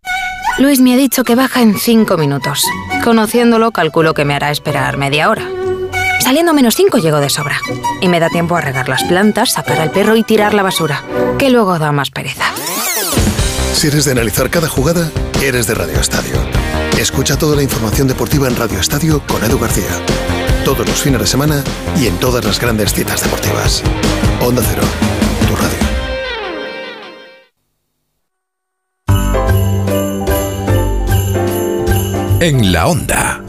Luis 0.58 0.80
me 0.80 0.94
ha 0.94 0.96
dicho 0.96 1.22
que 1.22 1.34
baja 1.34 1.60
en 1.60 1.78
5 1.78 2.16
minutos. 2.16 2.64
Conociéndolo, 3.04 3.70
calculo 3.70 4.14
que 4.14 4.24
me 4.24 4.34
hará 4.34 4.50
esperar 4.50 4.96
media 4.96 5.28
hora. 5.28 5.46
Saliendo 6.20 6.54
menos 6.54 6.74
5 6.74 6.98
llego 6.98 7.20
de 7.20 7.28
sobra. 7.28 7.60
Y 8.00 8.08
me 8.08 8.18
da 8.18 8.30
tiempo 8.30 8.56
a 8.56 8.60
regar 8.60 8.88
las 8.88 9.04
plantas, 9.04 9.52
sacar 9.52 9.80
al 9.80 9.90
perro 9.90 10.16
y 10.16 10.22
tirar 10.22 10.54
la 10.54 10.62
basura, 10.62 11.04
que 11.38 11.50
luego 11.50 11.78
da 11.78 11.92
más 11.92 12.10
pereza. 12.10 12.44
Si 13.74 13.88
eres 13.88 14.06
de 14.06 14.12
analizar 14.12 14.50
cada 14.50 14.68
jugada, 14.68 15.12
eres 15.42 15.66
de 15.66 15.74
Radio 15.74 16.00
Estadio. 16.00 16.34
Escucha 16.98 17.36
toda 17.38 17.56
la 17.56 17.62
información 17.62 18.08
deportiva 18.08 18.48
en 18.48 18.56
Radio 18.56 18.80
Estadio 18.80 19.22
con 19.28 19.44
Edu 19.44 19.58
García. 19.58 19.90
Todos 20.64 20.88
los 20.88 21.02
fines 21.02 21.20
de 21.20 21.26
semana 21.26 21.62
y 22.00 22.06
en 22.06 22.16
todas 22.18 22.44
las 22.44 22.58
grandes 22.58 22.92
citas 22.92 23.22
deportivas. 23.22 23.82
Onda 24.40 24.62
Cero, 24.66 24.82
En 32.40 32.72
la 32.72 32.86
onda. 32.86 33.40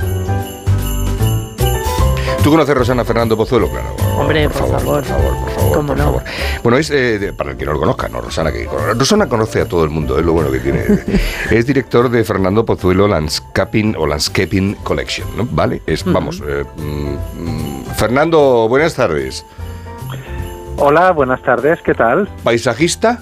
¿Tú 2.43 2.51
conoces 2.51 2.71
a 2.71 2.79
Rosana 2.79 3.03
Fernando 3.03 3.35
Pozuelo? 3.37 3.69
Claro. 3.69 3.95
Hombre, 4.17 4.49
por, 4.49 4.57
favor, 4.69 4.81
por 4.83 5.03
favor, 5.03 5.33
por 5.37 5.49
favor. 5.51 5.73
¿Cómo 5.75 5.87
por 5.89 5.97
no? 5.97 6.03
favor. 6.05 6.23
Bueno, 6.63 6.77
es 6.77 6.89
eh, 6.89 7.19
de- 7.19 7.33
para 7.33 7.51
el 7.51 7.57
que 7.57 7.65
no 7.65 7.73
lo 7.73 7.79
conozca, 7.79 8.07
no, 8.09 8.21
Rosana, 8.21 8.51
que 8.51 8.65
Rosana 8.97 9.27
conoce 9.27 9.61
a 9.61 9.65
todo 9.67 9.83
el 9.83 9.89
mundo, 9.89 10.17
es 10.17 10.25
lo 10.25 10.33
bueno 10.33 10.51
que 10.51 10.59
tiene. 10.59 10.83
es 11.51 11.65
director 11.67 12.09
de 12.09 12.23
Fernando 12.23 12.65
Pozuelo 12.65 13.07
Landscaping 13.07 13.95
o 13.97 14.07
Landscaping 14.07 14.75
Collection, 14.83 15.27
¿no? 15.37 15.47
¿Vale? 15.51 15.81
Es, 15.85 16.03
vamos, 16.05 16.41
eh, 16.47 16.63
mm, 16.77 17.83
Fernando, 17.95 18.67
buenas 18.69 18.95
tardes. 18.95 19.45
Hola, 20.77 21.11
buenas 21.11 21.41
tardes, 21.43 21.79
¿qué 21.83 21.93
tal? 21.93 22.27
¿Paisajista? 22.43 23.19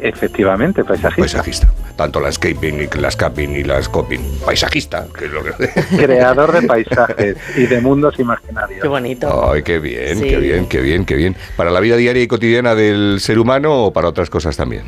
Efectivamente, 0.00 0.82
paisajista. 0.82 1.20
Paisajista. 1.20 1.68
Tanto 1.96 2.20
landscaping 2.20 2.80
y 2.82 2.98
landscaping 2.98 3.56
y 3.56 3.64
landscaping. 3.64 4.20
Paisajista, 4.44 5.06
que 5.18 5.24
es 5.24 5.32
lo 5.32 5.42
que... 5.42 5.52
Creador 5.96 6.52
de 6.52 6.66
paisajes 6.66 7.36
y 7.56 7.66
de 7.66 7.80
mundos 7.80 8.18
imaginarios. 8.18 8.80
Qué 8.82 8.88
bonito. 8.88 9.50
Ay, 9.50 9.62
qué 9.62 9.78
bien, 9.78 10.18
Sí. 10.18 10.28
qué 10.28 10.36
bien, 10.36 10.66
qué 10.68 10.80
bien, 10.82 11.04
qué 11.06 11.14
bien. 11.16 11.34
¿Para 11.56 11.70
la 11.70 11.80
vida 11.80 11.96
diaria 11.96 12.22
y 12.22 12.26
cotidiana 12.26 12.74
del 12.74 13.18
ser 13.20 13.38
humano 13.38 13.86
o 13.86 13.92
para 13.94 14.08
otras 14.08 14.28
cosas 14.28 14.56
también? 14.56 14.82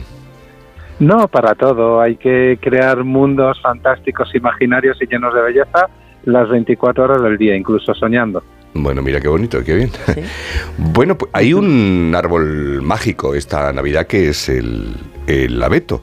No, 0.98 1.28
para 1.28 1.54
todo. 1.54 2.00
Hay 2.00 2.16
que 2.16 2.58
crear 2.60 3.02
mundos 3.04 3.58
fantásticos, 3.62 4.34
imaginarios 4.34 4.98
y 5.00 5.06
llenos 5.06 5.32
de 5.32 5.40
belleza 5.40 5.88
las 6.24 6.48
24 6.50 7.04
horas 7.04 7.22
del 7.22 7.38
día, 7.38 7.56
incluso 7.56 7.94
soñando. 7.94 8.42
Bueno, 8.74 9.00
mira 9.00 9.18
qué 9.20 9.28
bonito, 9.28 9.64
qué 9.64 9.74
bien. 9.76 9.90
bueno, 10.76 11.16
pues 11.16 11.30
hay 11.32 11.54
un 11.54 12.12
árbol 12.14 12.82
mágico 12.82 13.34
esta 13.34 13.72
Navidad 13.72 14.06
que 14.06 14.28
es 14.28 14.48
el, 14.50 14.94
el 15.26 15.62
abeto. 15.62 16.02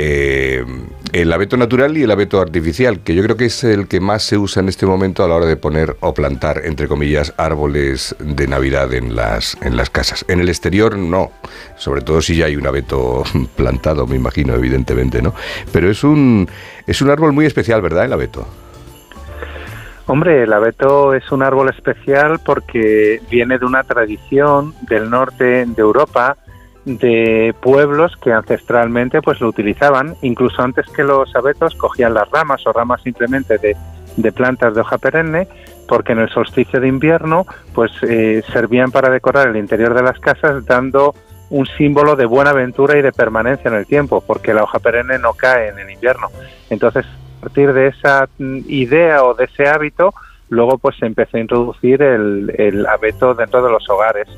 Eh, 0.00 0.64
el 1.12 1.32
abeto 1.32 1.56
natural 1.56 1.98
y 1.98 2.04
el 2.04 2.10
abeto 2.12 2.40
artificial, 2.40 3.00
que 3.00 3.16
yo 3.16 3.22
creo 3.24 3.36
que 3.36 3.46
es 3.46 3.64
el 3.64 3.88
que 3.88 3.98
más 3.98 4.22
se 4.22 4.38
usa 4.38 4.62
en 4.62 4.68
este 4.68 4.86
momento 4.86 5.24
a 5.24 5.28
la 5.28 5.34
hora 5.34 5.46
de 5.46 5.56
poner 5.56 5.96
o 5.98 6.14
plantar, 6.14 6.60
entre 6.64 6.86
comillas, 6.86 7.34
árboles 7.36 8.14
de 8.20 8.46
Navidad 8.46 8.94
en 8.94 9.16
las, 9.16 9.60
en 9.60 9.76
las 9.76 9.90
casas. 9.90 10.24
En 10.28 10.38
el 10.38 10.48
exterior 10.48 10.96
no, 10.96 11.32
sobre 11.76 12.02
todo 12.02 12.22
si 12.22 12.36
ya 12.36 12.46
hay 12.46 12.54
un 12.54 12.68
abeto 12.68 13.24
plantado, 13.56 14.06
me 14.06 14.14
imagino, 14.14 14.54
evidentemente, 14.54 15.20
¿no? 15.20 15.34
Pero 15.72 15.90
es 15.90 16.04
un, 16.04 16.48
es 16.86 17.02
un 17.02 17.10
árbol 17.10 17.32
muy 17.32 17.46
especial, 17.46 17.82
¿verdad, 17.82 18.04
el 18.04 18.12
abeto? 18.12 18.46
Hombre, 20.06 20.44
el 20.44 20.52
abeto 20.52 21.12
es 21.12 21.32
un 21.32 21.42
árbol 21.42 21.70
especial 21.70 22.38
porque 22.44 23.20
viene 23.28 23.58
de 23.58 23.66
una 23.66 23.82
tradición 23.82 24.74
del 24.88 25.10
norte 25.10 25.66
de 25.66 25.82
Europa 25.82 26.36
de 26.96 27.54
pueblos 27.60 28.16
que 28.16 28.32
ancestralmente 28.32 29.20
pues 29.20 29.40
lo 29.40 29.48
utilizaban, 29.48 30.16
incluso 30.22 30.62
antes 30.62 30.86
que 30.86 31.04
los 31.04 31.34
abetos 31.36 31.74
cogían 31.74 32.14
las 32.14 32.30
ramas 32.30 32.66
o 32.66 32.72
ramas 32.72 33.02
simplemente 33.02 33.58
de, 33.58 33.76
de 34.16 34.32
plantas 34.32 34.74
de 34.74 34.80
hoja 34.80 34.96
perenne, 34.96 35.46
porque 35.86 36.12
en 36.12 36.20
el 36.20 36.30
solsticio 36.30 36.80
de 36.80 36.88
invierno 36.88 37.46
pues 37.74 37.92
eh, 38.02 38.42
servían 38.52 38.90
para 38.90 39.10
decorar 39.10 39.48
el 39.48 39.56
interior 39.56 39.92
de 39.92 40.02
las 40.02 40.18
casas 40.18 40.64
dando 40.64 41.14
un 41.50 41.66
símbolo 41.66 42.16
de 42.16 42.26
buena 42.26 42.50
aventura 42.50 42.98
y 42.98 43.02
de 43.02 43.12
permanencia 43.12 43.68
en 43.70 43.76
el 43.76 43.86
tiempo, 43.86 44.22
porque 44.26 44.54
la 44.54 44.64
hoja 44.64 44.78
perenne 44.78 45.18
no 45.18 45.32
cae 45.34 45.68
en 45.68 45.78
el 45.78 45.90
invierno. 45.90 46.28
Entonces, 46.68 47.06
a 47.06 47.40
partir 47.40 47.72
de 47.72 47.88
esa 47.88 48.28
mm, 48.38 48.60
idea 48.66 49.24
o 49.24 49.34
de 49.34 49.44
ese 49.44 49.68
hábito, 49.68 50.14
luego 50.50 50.78
pues 50.78 50.96
se 50.96 51.06
empezó 51.06 51.36
a 51.36 51.40
introducir 51.40 52.02
el, 52.02 52.54
el 52.56 52.86
abeto 52.86 53.34
dentro 53.34 53.62
de 53.62 53.70
los 53.70 53.88
hogares 53.88 54.28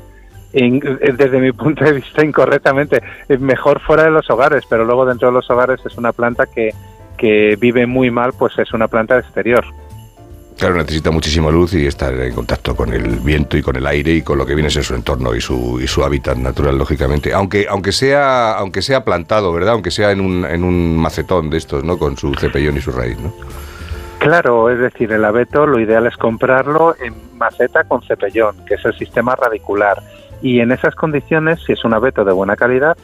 desde 0.51 1.39
mi 1.39 1.51
punto 1.51 1.83
de 1.83 1.93
vista 1.93 2.23
incorrectamente, 2.23 3.01
es 3.27 3.39
mejor 3.39 3.79
fuera 3.81 4.03
de 4.03 4.11
los 4.11 4.29
hogares, 4.29 4.63
pero 4.69 4.85
luego 4.85 5.05
dentro 5.05 5.29
de 5.29 5.33
los 5.33 5.49
hogares 5.49 5.79
es 5.85 5.97
una 5.97 6.11
planta 6.11 6.45
que, 6.45 6.71
que 7.17 7.55
vive 7.59 7.85
muy 7.85 8.11
mal, 8.11 8.33
pues 8.37 8.57
es 8.59 8.73
una 8.73 8.87
planta 8.87 9.17
exterior. 9.17 9.63
Claro, 10.61 10.75
necesita 10.75 11.09
muchísima 11.09 11.49
luz 11.49 11.73
y 11.73 11.87
estar 11.87 12.13
en 12.13 12.35
contacto 12.35 12.75
con 12.75 12.93
el 12.93 13.19
viento 13.21 13.57
y 13.57 13.63
con 13.63 13.75
el 13.77 13.87
aire 13.87 14.11
y 14.11 14.21
con 14.21 14.37
lo 14.37 14.45
que 14.45 14.53
viene 14.53 14.69
ser 14.69 14.83
su 14.83 14.93
entorno 14.93 15.33
y 15.33 15.41
su, 15.41 15.79
y 15.81 15.87
su 15.87 16.03
hábitat 16.03 16.37
natural, 16.37 16.77
lógicamente. 16.77 17.33
Aunque, 17.33 17.65
aunque, 17.67 17.91
sea, 17.91 18.51
aunque 18.53 18.83
sea 18.83 19.03
plantado, 19.03 19.51
¿verdad? 19.53 19.73
Aunque 19.73 19.89
sea 19.89 20.11
en 20.11 20.21
un, 20.21 20.45
en 20.45 20.63
un 20.63 20.97
macetón 20.97 21.49
de 21.49 21.57
estos, 21.57 21.83
¿no? 21.83 21.97
Con 21.97 22.15
su 22.15 22.35
cepellón 22.35 22.77
y 22.77 22.81
su 22.81 22.91
raíz, 22.91 23.17
¿no? 23.17 23.33
Claro, 24.19 24.69
es 24.69 24.77
decir, 24.77 25.11
el 25.11 25.25
abeto 25.25 25.65
lo 25.65 25.79
ideal 25.79 26.05
es 26.05 26.15
comprarlo 26.15 26.95
en 26.99 27.15
maceta 27.39 27.83
con 27.85 28.03
cepellón, 28.03 28.63
que 28.67 28.75
es 28.75 28.85
el 28.85 28.95
sistema 28.95 29.35
radicular. 29.35 29.97
Y 30.41 30.59
en 30.59 30.71
esas 30.71 30.95
condiciones, 30.95 31.59
si 31.65 31.73
es 31.73 31.83
un 31.85 31.93
abeto 31.93 32.23
de 32.25 32.33
buena 32.33 32.55
calidad, 32.55 32.97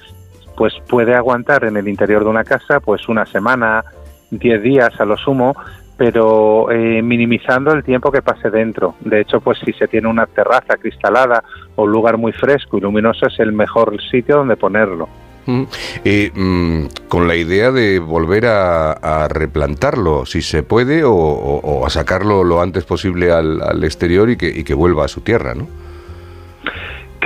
pues 0.55 0.73
puede 0.89 1.13
aguantar 1.15 1.65
en 1.65 1.77
el 1.77 1.87
interior 1.87 2.23
de 2.23 2.29
una 2.29 2.43
casa 2.43 2.79
pues 2.79 3.07
una 3.07 3.25
semana, 3.25 3.83
10 4.31 4.61
días 4.63 4.99
a 4.99 5.05
lo 5.05 5.15
sumo, 5.17 5.55
pero 5.97 6.69
eh, 6.71 7.01
minimizando 7.01 7.71
el 7.73 7.83
tiempo 7.83 8.11
que 8.11 8.21
pase 8.21 8.49
dentro. 8.49 8.95
De 9.01 9.21
hecho, 9.21 9.39
pues 9.39 9.59
si 9.63 9.73
se 9.73 9.87
tiene 9.87 10.07
una 10.07 10.25
terraza 10.25 10.77
cristalada 10.77 11.43
o 11.75 11.83
un 11.83 11.91
lugar 11.91 12.17
muy 12.17 12.31
fresco 12.31 12.77
y 12.77 12.81
luminoso 12.81 13.27
es 13.27 13.39
el 13.39 13.51
mejor 13.53 13.95
sitio 14.11 14.37
donde 14.37 14.57
ponerlo. 14.57 15.07
Mm. 15.45 15.63
Eh, 16.03 16.31
mm, 16.35 16.85
con 17.07 17.27
la 17.27 17.35
idea 17.35 17.71
de 17.71 17.99
volver 17.99 18.45
a, 18.47 19.27
replantarlo, 19.29 20.25
si 20.25 20.41
se 20.41 20.61
puede, 20.63 21.03
o, 21.03 21.13
o- 21.13 21.85
a 21.85 21.89
sacarlo 21.89 22.43
lo 22.43 22.61
antes 22.61 22.83
posible 22.83 23.31
al, 23.31 23.83
exterior 23.83 24.29
y 24.29 24.35
que 24.37 24.73
vuelva 24.73 25.05
a 25.05 25.07
su 25.07 25.21
tierra, 25.21 25.55
¿no? 25.55 25.67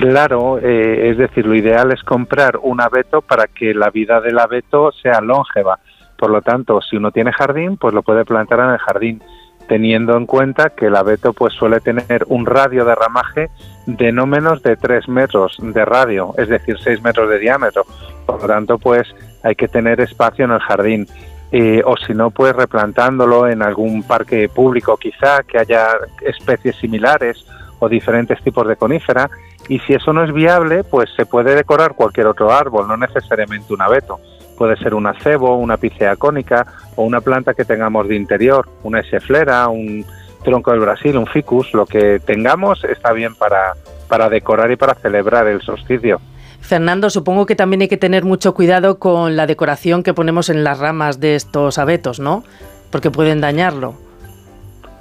Claro, 0.02 0.58
eh, 0.58 1.12
es 1.12 1.18
decir, 1.20 1.46
lo 1.46 1.54
ideal 1.54 1.92
es 1.92 2.02
comprar 2.02 2.58
un 2.64 2.82
abeto 2.82 3.22
para 3.22 3.46
que 3.46 3.72
la 3.76 3.92
vida 3.92 4.20
del 4.20 4.40
abeto 4.40 4.92
sea 4.92 5.22
longeva. 5.22 5.78
Por 6.18 6.32
lo 6.32 6.42
tanto, 6.42 6.82
si 6.82 6.98
uno 6.98 7.12
tiene 7.12 7.32
jardín, 7.32 7.78
pues 7.78 7.94
lo 7.94 8.02
puede 8.02 8.26
plantar 8.26 8.62
en 8.62 8.72
el 8.72 8.80
jardín, 8.80 9.22
teniendo 9.68 10.18
en 10.18 10.26
cuenta 10.26 10.72
que 10.72 10.88
el 10.88 10.96
abeto 10.96 11.34
pues 11.34 11.54
suele 11.54 11.82
tener 11.82 12.26
un 12.30 12.48
radio 12.48 12.84
de 12.84 12.96
ramaje 12.96 13.50
de 13.86 14.12
no 14.12 14.26
menos 14.26 14.64
de 14.64 14.76
3 14.76 15.08
metros 15.08 15.58
de 15.62 15.86
radio, 15.86 16.34
es 16.36 16.50
decir, 16.50 16.78
6 16.80 17.04
metros 17.04 17.30
de 17.30 17.38
diámetro. 17.38 17.84
Por 18.26 18.42
lo 18.42 18.48
tanto, 18.48 18.80
pues 18.80 19.08
hay 19.44 19.54
que 19.54 19.68
tener 19.68 20.02
espacio 20.02 20.46
en 20.46 20.52
el 20.52 20.62
jardín. 20.62 21.06
Eh, 21.52 21.84
o 21.86 21.96
si 21.96 22.16
no, 22.16 22.32
pues 22.32 22.56
replantándolo 22.56 23.48
en 23.48 23.62
algún 23.62 24.02
parque 24.02 24.50
público 24.50 24.98
quizá, 24.98 25.44
que 25.44 25.60
haya 25.60 25.90
especies 26.22 26.76
similares 26.78 27.46
o 27.78 27.88
diferentes 27.88 28.42
tipos 28.42 28.68
de 28.68 28.76
conífera. 28.76 29.30
Y 29.72 29.80
si 29.88 29.94
eso 29.94 30.12
no 30.12 30.22
es 30.26 30.34
viable, 30.34 30.84
pues 30.84 31.10
se 31.16 31.26
puede 31.26 31.56
decorar 31.56 31.96
cualquier 31.96 32.28
otro 32.28 32.52
árbol, 32.52 32.90
no 32.90 32.98
necesariamente 32.98 33.74
un 33.74 33.82
abeto. 33.82 34.20
Puede 34.58 34.76
ser 34.76 34.94
un 34.94 35.08
acebo, 35.08 35.56
una 35.56 35.78
picea 35.78 36.18
cónica 36.18 36.68
o 36.98 37.04
una 37.04 37.22
planta 37.22 37.54
que 37.54 37.64
tengamos 37.64 38.06
de 38.10 38.18
interior, 38.18 38.68
una 38.84 39.00
eseflera, 39.00 39.70
un 39.70 40.06
tronco 40.44 40.72
del 40.72 40.82
Brasil, 40.82 41.16
un 41.16 41.26
ficus, 41.26 41.74
lo 41.74 41.86
que 41.86 42.20
tengamos 42.20 42.84
está 42.84 43.14
bien 43.14 43.34
para, 43.34 43.72
para 44.10 44.28
decorar 44.28 44.70
y 44.72 44.76
para 44.76 44.94
celebrar 44.96 45.48
el 45.48 45.62
solsticio. 45.62 46.20
Fernando, 46.60 47.10
supongo 47.10 47.46
que 47.46 47.56
también 47.56 47.84
hay 47.84 47.88
que 47.88 47.96
tener 47.96 48.26
mucho 48.26 48.54
cuidado 48.54 49.00
con 49.00 49.38
la 49.38 49.48
decoración 49.48 50.04
que 50.04 50.14
ponemos 50.14 50.50
en 50.50 50.66
las 50.66 50.80
ramas 50.80 51.22
de 51.22 51.36
estos 51.36 51.78
abetos, 51.78 52.20
¿no? 52.20 52.44
Porque 52.92 53.10
pueden 53.10 53.40
dañarlo. 53.40 53.96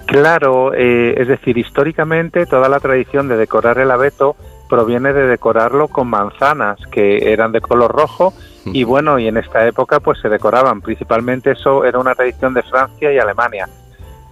Claro, 0.06 0.74
eh, 0.74 1.14
es 1.16 1.26
decir, 1.26 1.58
históricamente 1.58 2.46
toda 2.46 2.68
la 2.68 2.78
tradición 2.78 3.26
de 3.26 3.36
decorar 3.36 3.78
el 3.78 3.90
abeto 3.90 4.36
proviene 4.70 5.12
de 5.12 5.26
decorarlo 5.26 5.88
con 5.88 6.08
manzanas 6.08 6.78
que 6.90 7.32
eran 7.32 7.52
de 7.52 7.60
color 7.60 7.92
rojo 7.92 8.32
y 8.64 8.84
bueno, 8.84 9.18
y 9.18 9.26
en 9.26 9.36
esta 9.36 9.66
época 9.66 10.00
pues 10.00 10.20
se 10.20 10.28
decoraban, 10.28 10.80
principalmente 10.80 11.52
eso 11.52 11.84
era 11.84 11.98
una 11.98 12.14
tradición 12.14 12.54
de 12.54 12.62
Francia 12.62 13.12
y 13.12 13.18
Alemania. 13.18 13.68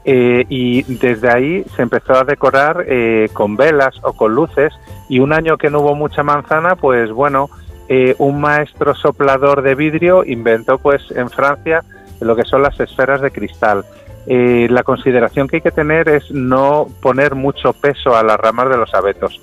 Eh, 0.05 0.47
y 0.49 0.85
desde 0.85 1.31
ahí 1.31 1.65
se 1.77 1.83
empezó 1.83 2.15
a 2.15 2.25
decorar 2.25 2.85
eh, 2.89 3.29
con 3.35 3.57
velas 3.57 3.95
o 4.03 4.15
con 4.15 4.35
luces 4.35 4.73
y 5.09 5.19
un 5.19 5.33
año 5.33 5.59
que 5.59 5.69
no 5.69 5.81
hubo 5.81 5.95
mucha 5.95 6.23
manzana, 6.23 6.77
pues 6.77 7.11
bueno, 7.11 7.51
eh, 7.89 8.15
un 8.19 8.41
maestro 8.41 8.95
soplador 8.95 9.61
de 9.61 9.75
vidrio 9.75 10.25
inventó 10.25 10.79
pues 10.79 11.03
en 11.11 11.29
Francia 11.29 11.85
lo 12.21 12.37
que 12.37 12.45
son 12.45 12.63
las 12.63 12.79
esferas 12.81 13.21
de 13.21 13.31
cristal. 13.31 13.85
La 14.27 14.83
consideración 14.83 15.49
que 15.49 15.57
hay 15.57 15.63
que 15.63 15.71
tener 15.71 16.07
es 16.11 16.31
no 16.31 16.87
poner 17.01 17.35
mucho 17.35 17.73
peso 17.73 18.15
a 18.15 18.23
las 18.23 18.39
ramas 18.39 18.69
de 18.69 18.77
los 18.77 18.93
abetos, 18.93 19.41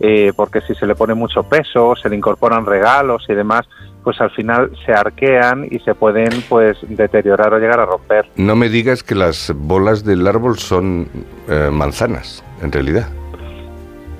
eh, 0.00 0.32
porque 0.36 0.60
si 0.60 0.74
se 0.74 0.86
le 0.86 0.94
pone 0.94 1.14
mucho 1.14 1.42
peso, 1.42 1.94
se 1.96 2.08
le 2.08 2.16
incorporan 2.16 2.64
regalos 2.66 3.24
y 3.28 3.34
demás, 3.34 3.68
pues 4.04 4.20
al 4.20 4.30
final 4.30 4.70
se 4.86 4.92
arquean 4.92 5.66
y 5.70 5.80
se 5.80 5.94
pueden 5.94 6.30
pues 6.48 6.78
deteriorar 6.82 7.52
o 7.52 7.58
llegar 7.58 7.80
a 7.80 7.86
romper. 7.86 8.26
No 8.36 8.56
me 8.56 8.68
digas 8.68 9.02
que 9.02 9.14
las 9.14 9.52
bolas 9.54 10.04
del 10.04 10.26
árbol 10.26 10.58
son 10.58 11.08
eh, 11.48 11.68
manzanas, 11.72 12.44
en 12.62 12.72
realidad. 12.72 13.08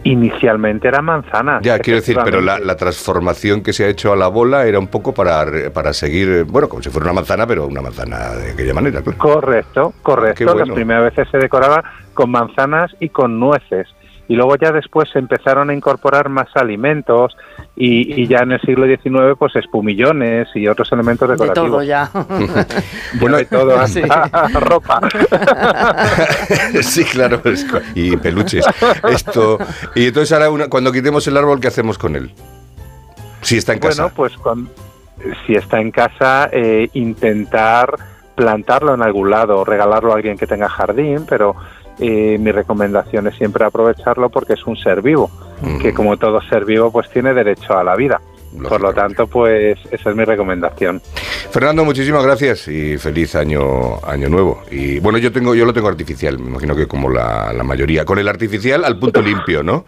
Inicialmente 0.05 0.89
era 0.89 1.03
manzana. 1.03 1.61
Ya, 1.63 1.79
quiero 1.81 2.01
decir, 2.01 2.17
pero 2.25 2.41
la, 2.41 2.77
transformación 2.77 3.63
que 3.63 3.73
se 3.73 3.85
ha 3.85 3.89
hecho 3.89 4.13
a 4.13 4.17
la 4.17 4.29
bola 4.29 4.67
era 4.67 4.79
un 4.79 4.87
poco 4.87 5.13
para, 5.13 5.71
para 5.73 5.93
seguir, 5.93 6.45
bueno, 6.45 6.69
como 6.69 6.83
si 6.83 6.89
fuera 6.89 7.07
una 7.07 7.15
manzana, 7.15 7.47
pero 7.47 7.67
una 7.67 7.83
manzana 7.83 8.31
de 8.31 8.53
aquella 8.53 8.75
manera, 8.75 9.03
claro. 9.03 9.19
Correcto, 9.19 9.93
correcto. 10.03 10.45
Bueno. 10.45 10.67
Las 10.67 10.75
primeras 10.75 11.05
veces 11.05 11.29
se 11.31 11.39
decoraba 11.39 11.85
con 12.15 12.31
manzanas 12.31 12.95
y 13.01 13.09
con 13.09 13.39
nueces. 13.41 13.89
Y 14.29 14.35
luego 14.37 14.57
ya 14.57 14.73
después 14.73 15.09
se 15.11 15.19
empezaron 15.19 15.71
a 15.71 15.75
incorporar 15.75 16.29
más 16.29 16.49
alimentos 16.55 17.35
y, 17.77 18.21
y 18.23 18.27
ya 18.27 18.41
en 18.41 18.53
el 18.53 18.61
siglo 18.61 18.85
XIX 18.87 19.37
pues 19.39 19.57
espumillones 19.57 20.49
y 20.55 20.69
otros 20.69 20.93
elementos 20.93 21.27
De 21.29 21.33
decorativos. 21.35 21.71
todo 21.71 21.83
ya. 21.83 22.11
bueno, 23.21 23.39
de 23.39 23.47
todo, 23.47 23.87
Sí. 23.87 24.03
ropa. 24.53 25.01
sí, 26.83 27.05
claro, 27.05 27.41
y 27.95 28.17
peluches. 28.17 28.67
Esto 29.11 29.59
y 29.95 30.07
entonces 30.09 30.33
ahora 30.33 30.51
una- 30.51 30.69
cuando 30.69 30.93
quitemos 30.93 31.27
el 31.27 31.37
árbol, 31.37 31.61
¿qué 31.61 31.69
hacemos 31.69 31.99
con 31.99 32.17
él? 32.17 32.33
Si 33.41 33.57
está 33.57 33.73
en 33.73 33.79
casa. 33.79 34.03
Bueno, 34.03 34.15
pues 34.17 34.37
con- 34.37 34.69
si 35.47 35.55
está 35.55 35.81
en 35.81 35.91
casa, 35.91 36.49
eh, 36.53 36.89
intentar 36.93 37.95
plantarlo 38.35 38.95
en 38.95 39.03
algún 39.03 39.31
lado, 39.31 39.65
regalarlo 39.65 40.13
a 40.13 40.17
alguien 40.17 40.37
que 40.39 40.47
tenga 40.47 40.69
jardín, 40.69 41.25
pero 41.29 41.57
eh, 41.99 42.39
mi 42.39 42.53
recomendación 42.53 43.27
es 43.27 43.37
siempre 43.37 43.65
aprovecharlo 43.65 44.29
porque 44.31 44.55
es 44.55 44.65
un 44.67 44.77
ser 44.77 45.03
vivo, 45.03 45.31
que 45.83 45.93
como 45.93 46.17
todo 46.17 46.41
ser 46.43 46.65
vivo 46.65 46.91
pues 46.93 47.11
tiene 47.11 47.35
derecho 47.35 47.77
a 47.77 47.85
la 47.85 47.97
vida. 47.97 48.21
Por 48.67 48.81
lo 48.81 48.95
tanto, 48.95 49.27
pues 49.27 49.79
esa 49.91 50.11
es 50.11 50.17
mi 50.17 50.25
recomendación. 50.25 51.03
Fernando, 51.51 51.85
muchísimas 51.85 52.25
gracias 52.25 52.67
y 52.69 52.97
feliz 52.97 53.35
año 53.35 54.05
año 54.07 54.29
nuevo. 54.29 54.63
Y 54.71 55.01
bueno, 55.01 55.19
yo 55.19 55.31
tengo 55.31 55.55
yo 55.55 55.65
lo 55.65 55.73
tengo 55.73 55.89
artificial, 55.89 56.39
me 56.39 56.49
imagino 56.49 56.75
que 56.75 56.87
como 56.87 57.11
la, 57.11 57.53
la 57.53 57.63
mayoría. 57.63 58.05
Con 58.05 58.19
el 58.19 58.29
artificial 58.29 58.85
al 58.85 58.99
punto 58.99 59.21
limpio, 59.23 59.63
¿no? 59.63 59.85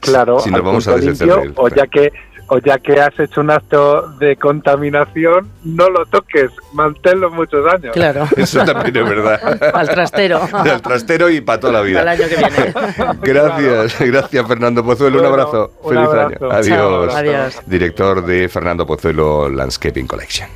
Claro, 0.00 0.40
si 0.40 0.50
nos 0.50 0.58
al 0.58 0.66
vamos 0.66 0.88
a 0.88 0.94
punto 0.94 1.06
limpio, 1.06 1.52
o 1.56 1.68
ya 1.68 1.86
que 1.86 2.12
o 2.48 2.58
ya 2.58 2.78
que 2.78 3.00
has 3.00 3.18
hecho 3.18 3.40
un 3.40 3.50
acto 3.50 4.08
de 4.18 4.36
contaminación, 4.36 5.50
no 5.64 5.88
lo 5.90 6.06
toques, 6.06 6.50
manténlo 6.72 7.30
muchos 7.30 7.66
años. 7.72 7.92
Claro. 7.92 8.26
Eso 8.36 8.64
también 8.64 8.96
es 8.96 9.08
verdad. 9.08 9.74
Al 9.74 9.88
trastero. 9.88 10.40
Al 10.52 10.82
trastero 10.82 11.28
y 11.30 11.40
para 11.40 11.60
toda 11.60 11.72
la 11.74 11.80
vida. 11.82 12.00
Al 12.02 12.08
año 12.08 12.24
que 12.28 12.36
viene. 12.36 12.74
Gracias, 13.22 14.00
gracias 14.00 14.46
Fernando 14.46 14.84
Pozuelo. 14.84 15.20
un 15.20 15.26
abrazo. 15.26 15.72
un 15.82 15.94
Feliz 15.94 16.08
abrazo. 16.08 16.44
año. 16.44 16.52
Adiós. 16.52 17.08
Chao, 17.10 17.16
adiós. 17.16 17.62
Director 17.66 18.24
de 18.24 18.48
Fernando 18.48 18.86
Pozuelo 18.86 19.48
Landscaping 19.48 20.06
Collection. 20.06 20.48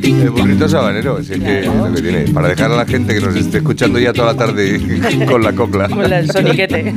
El 0.00 0.30
burrito 0.30 0.68
sabanero, 0.68 1.22
si 1.22 1.34
es 1.34 1.40
que 1.40 1.60
es 1.60 1.66
lo 1.66 1.92
que 1.92 2.02
tiene. 2.02 2.32
Para 2.32 2.48
dejar 2.48 2.72
a 2.72 2.76
la 2.76 2.86
gente 2.86 3.14
que 3.14 3.20
nos 3.20 3.36
esté 3.36 3.58
escuchando 3.58 3.98
ya 3.98 4.12
toda 4.12 4.32
la 4.32 4.38
tarde 4.38 5.26
con 5.30 5.42
la 5.42 5.52
copla. 5.52 5.88
Con 5.88 6.12
el 6.12 6.30
soniquete. 6.30 6.94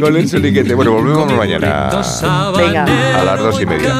Con 0.00 0.16
el 0.16 0.28
soniquete. 0.28 0.74
Bueno, 0.74 0.92
volvemos 0.92 1.32
mañana. 1.32 2.02
Venga. 2.56 2.84
A 3.18 3.24
las 3.24 3.38
dos 3.38 3.60
y 3.60 3.66
media. 3.66 3.94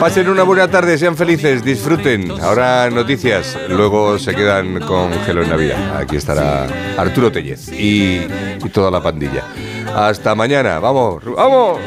Pasen 0.00 0.28
una 0.28 0.42
buena 0.42 0.68
tarde, 0.68 0.98
sean 0.98 1.16
felices, 1.16 1.64
disfruten. 1.64 2.30
Ahora 2.42 2.90
noticias, 2.90 3.56
luego 3.68 4.18
se 4.18 4.34
quedan 4.34 4.80
con 4.80 5.12
Gelo 5.24 5.42
en 5.42 5.50
Navidad. 5.50 5.96
Aquí 5.96 6.16
estará 6.16 6.66
Arturo 6.98 7.32
Tellez 7.32 7.72
y, 7.72 8.20
y 8.62 8.68
toda 8.70 8.90
la 8.90 9.02
pandilla. 9.02 9.44
Hasta 9.94 10.34
mañana, 10.34 10.78
vamos, 10.78 11.22
vamos. 11.24 11.78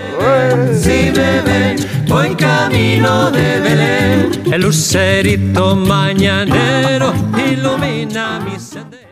Si 0.79 1.11
bebé, 1.11 1.75
voy 2.07 2.35
camino 2.35 3.31
de 3.31 3.59
Belén. 3.59 4.53
El 4.53 4.61
lucerito 4.61 5.75
mañanero 5.75 7.13
ilumina 7.35 8.39
mi 8.39 8.59
sendero. 8.59 9.02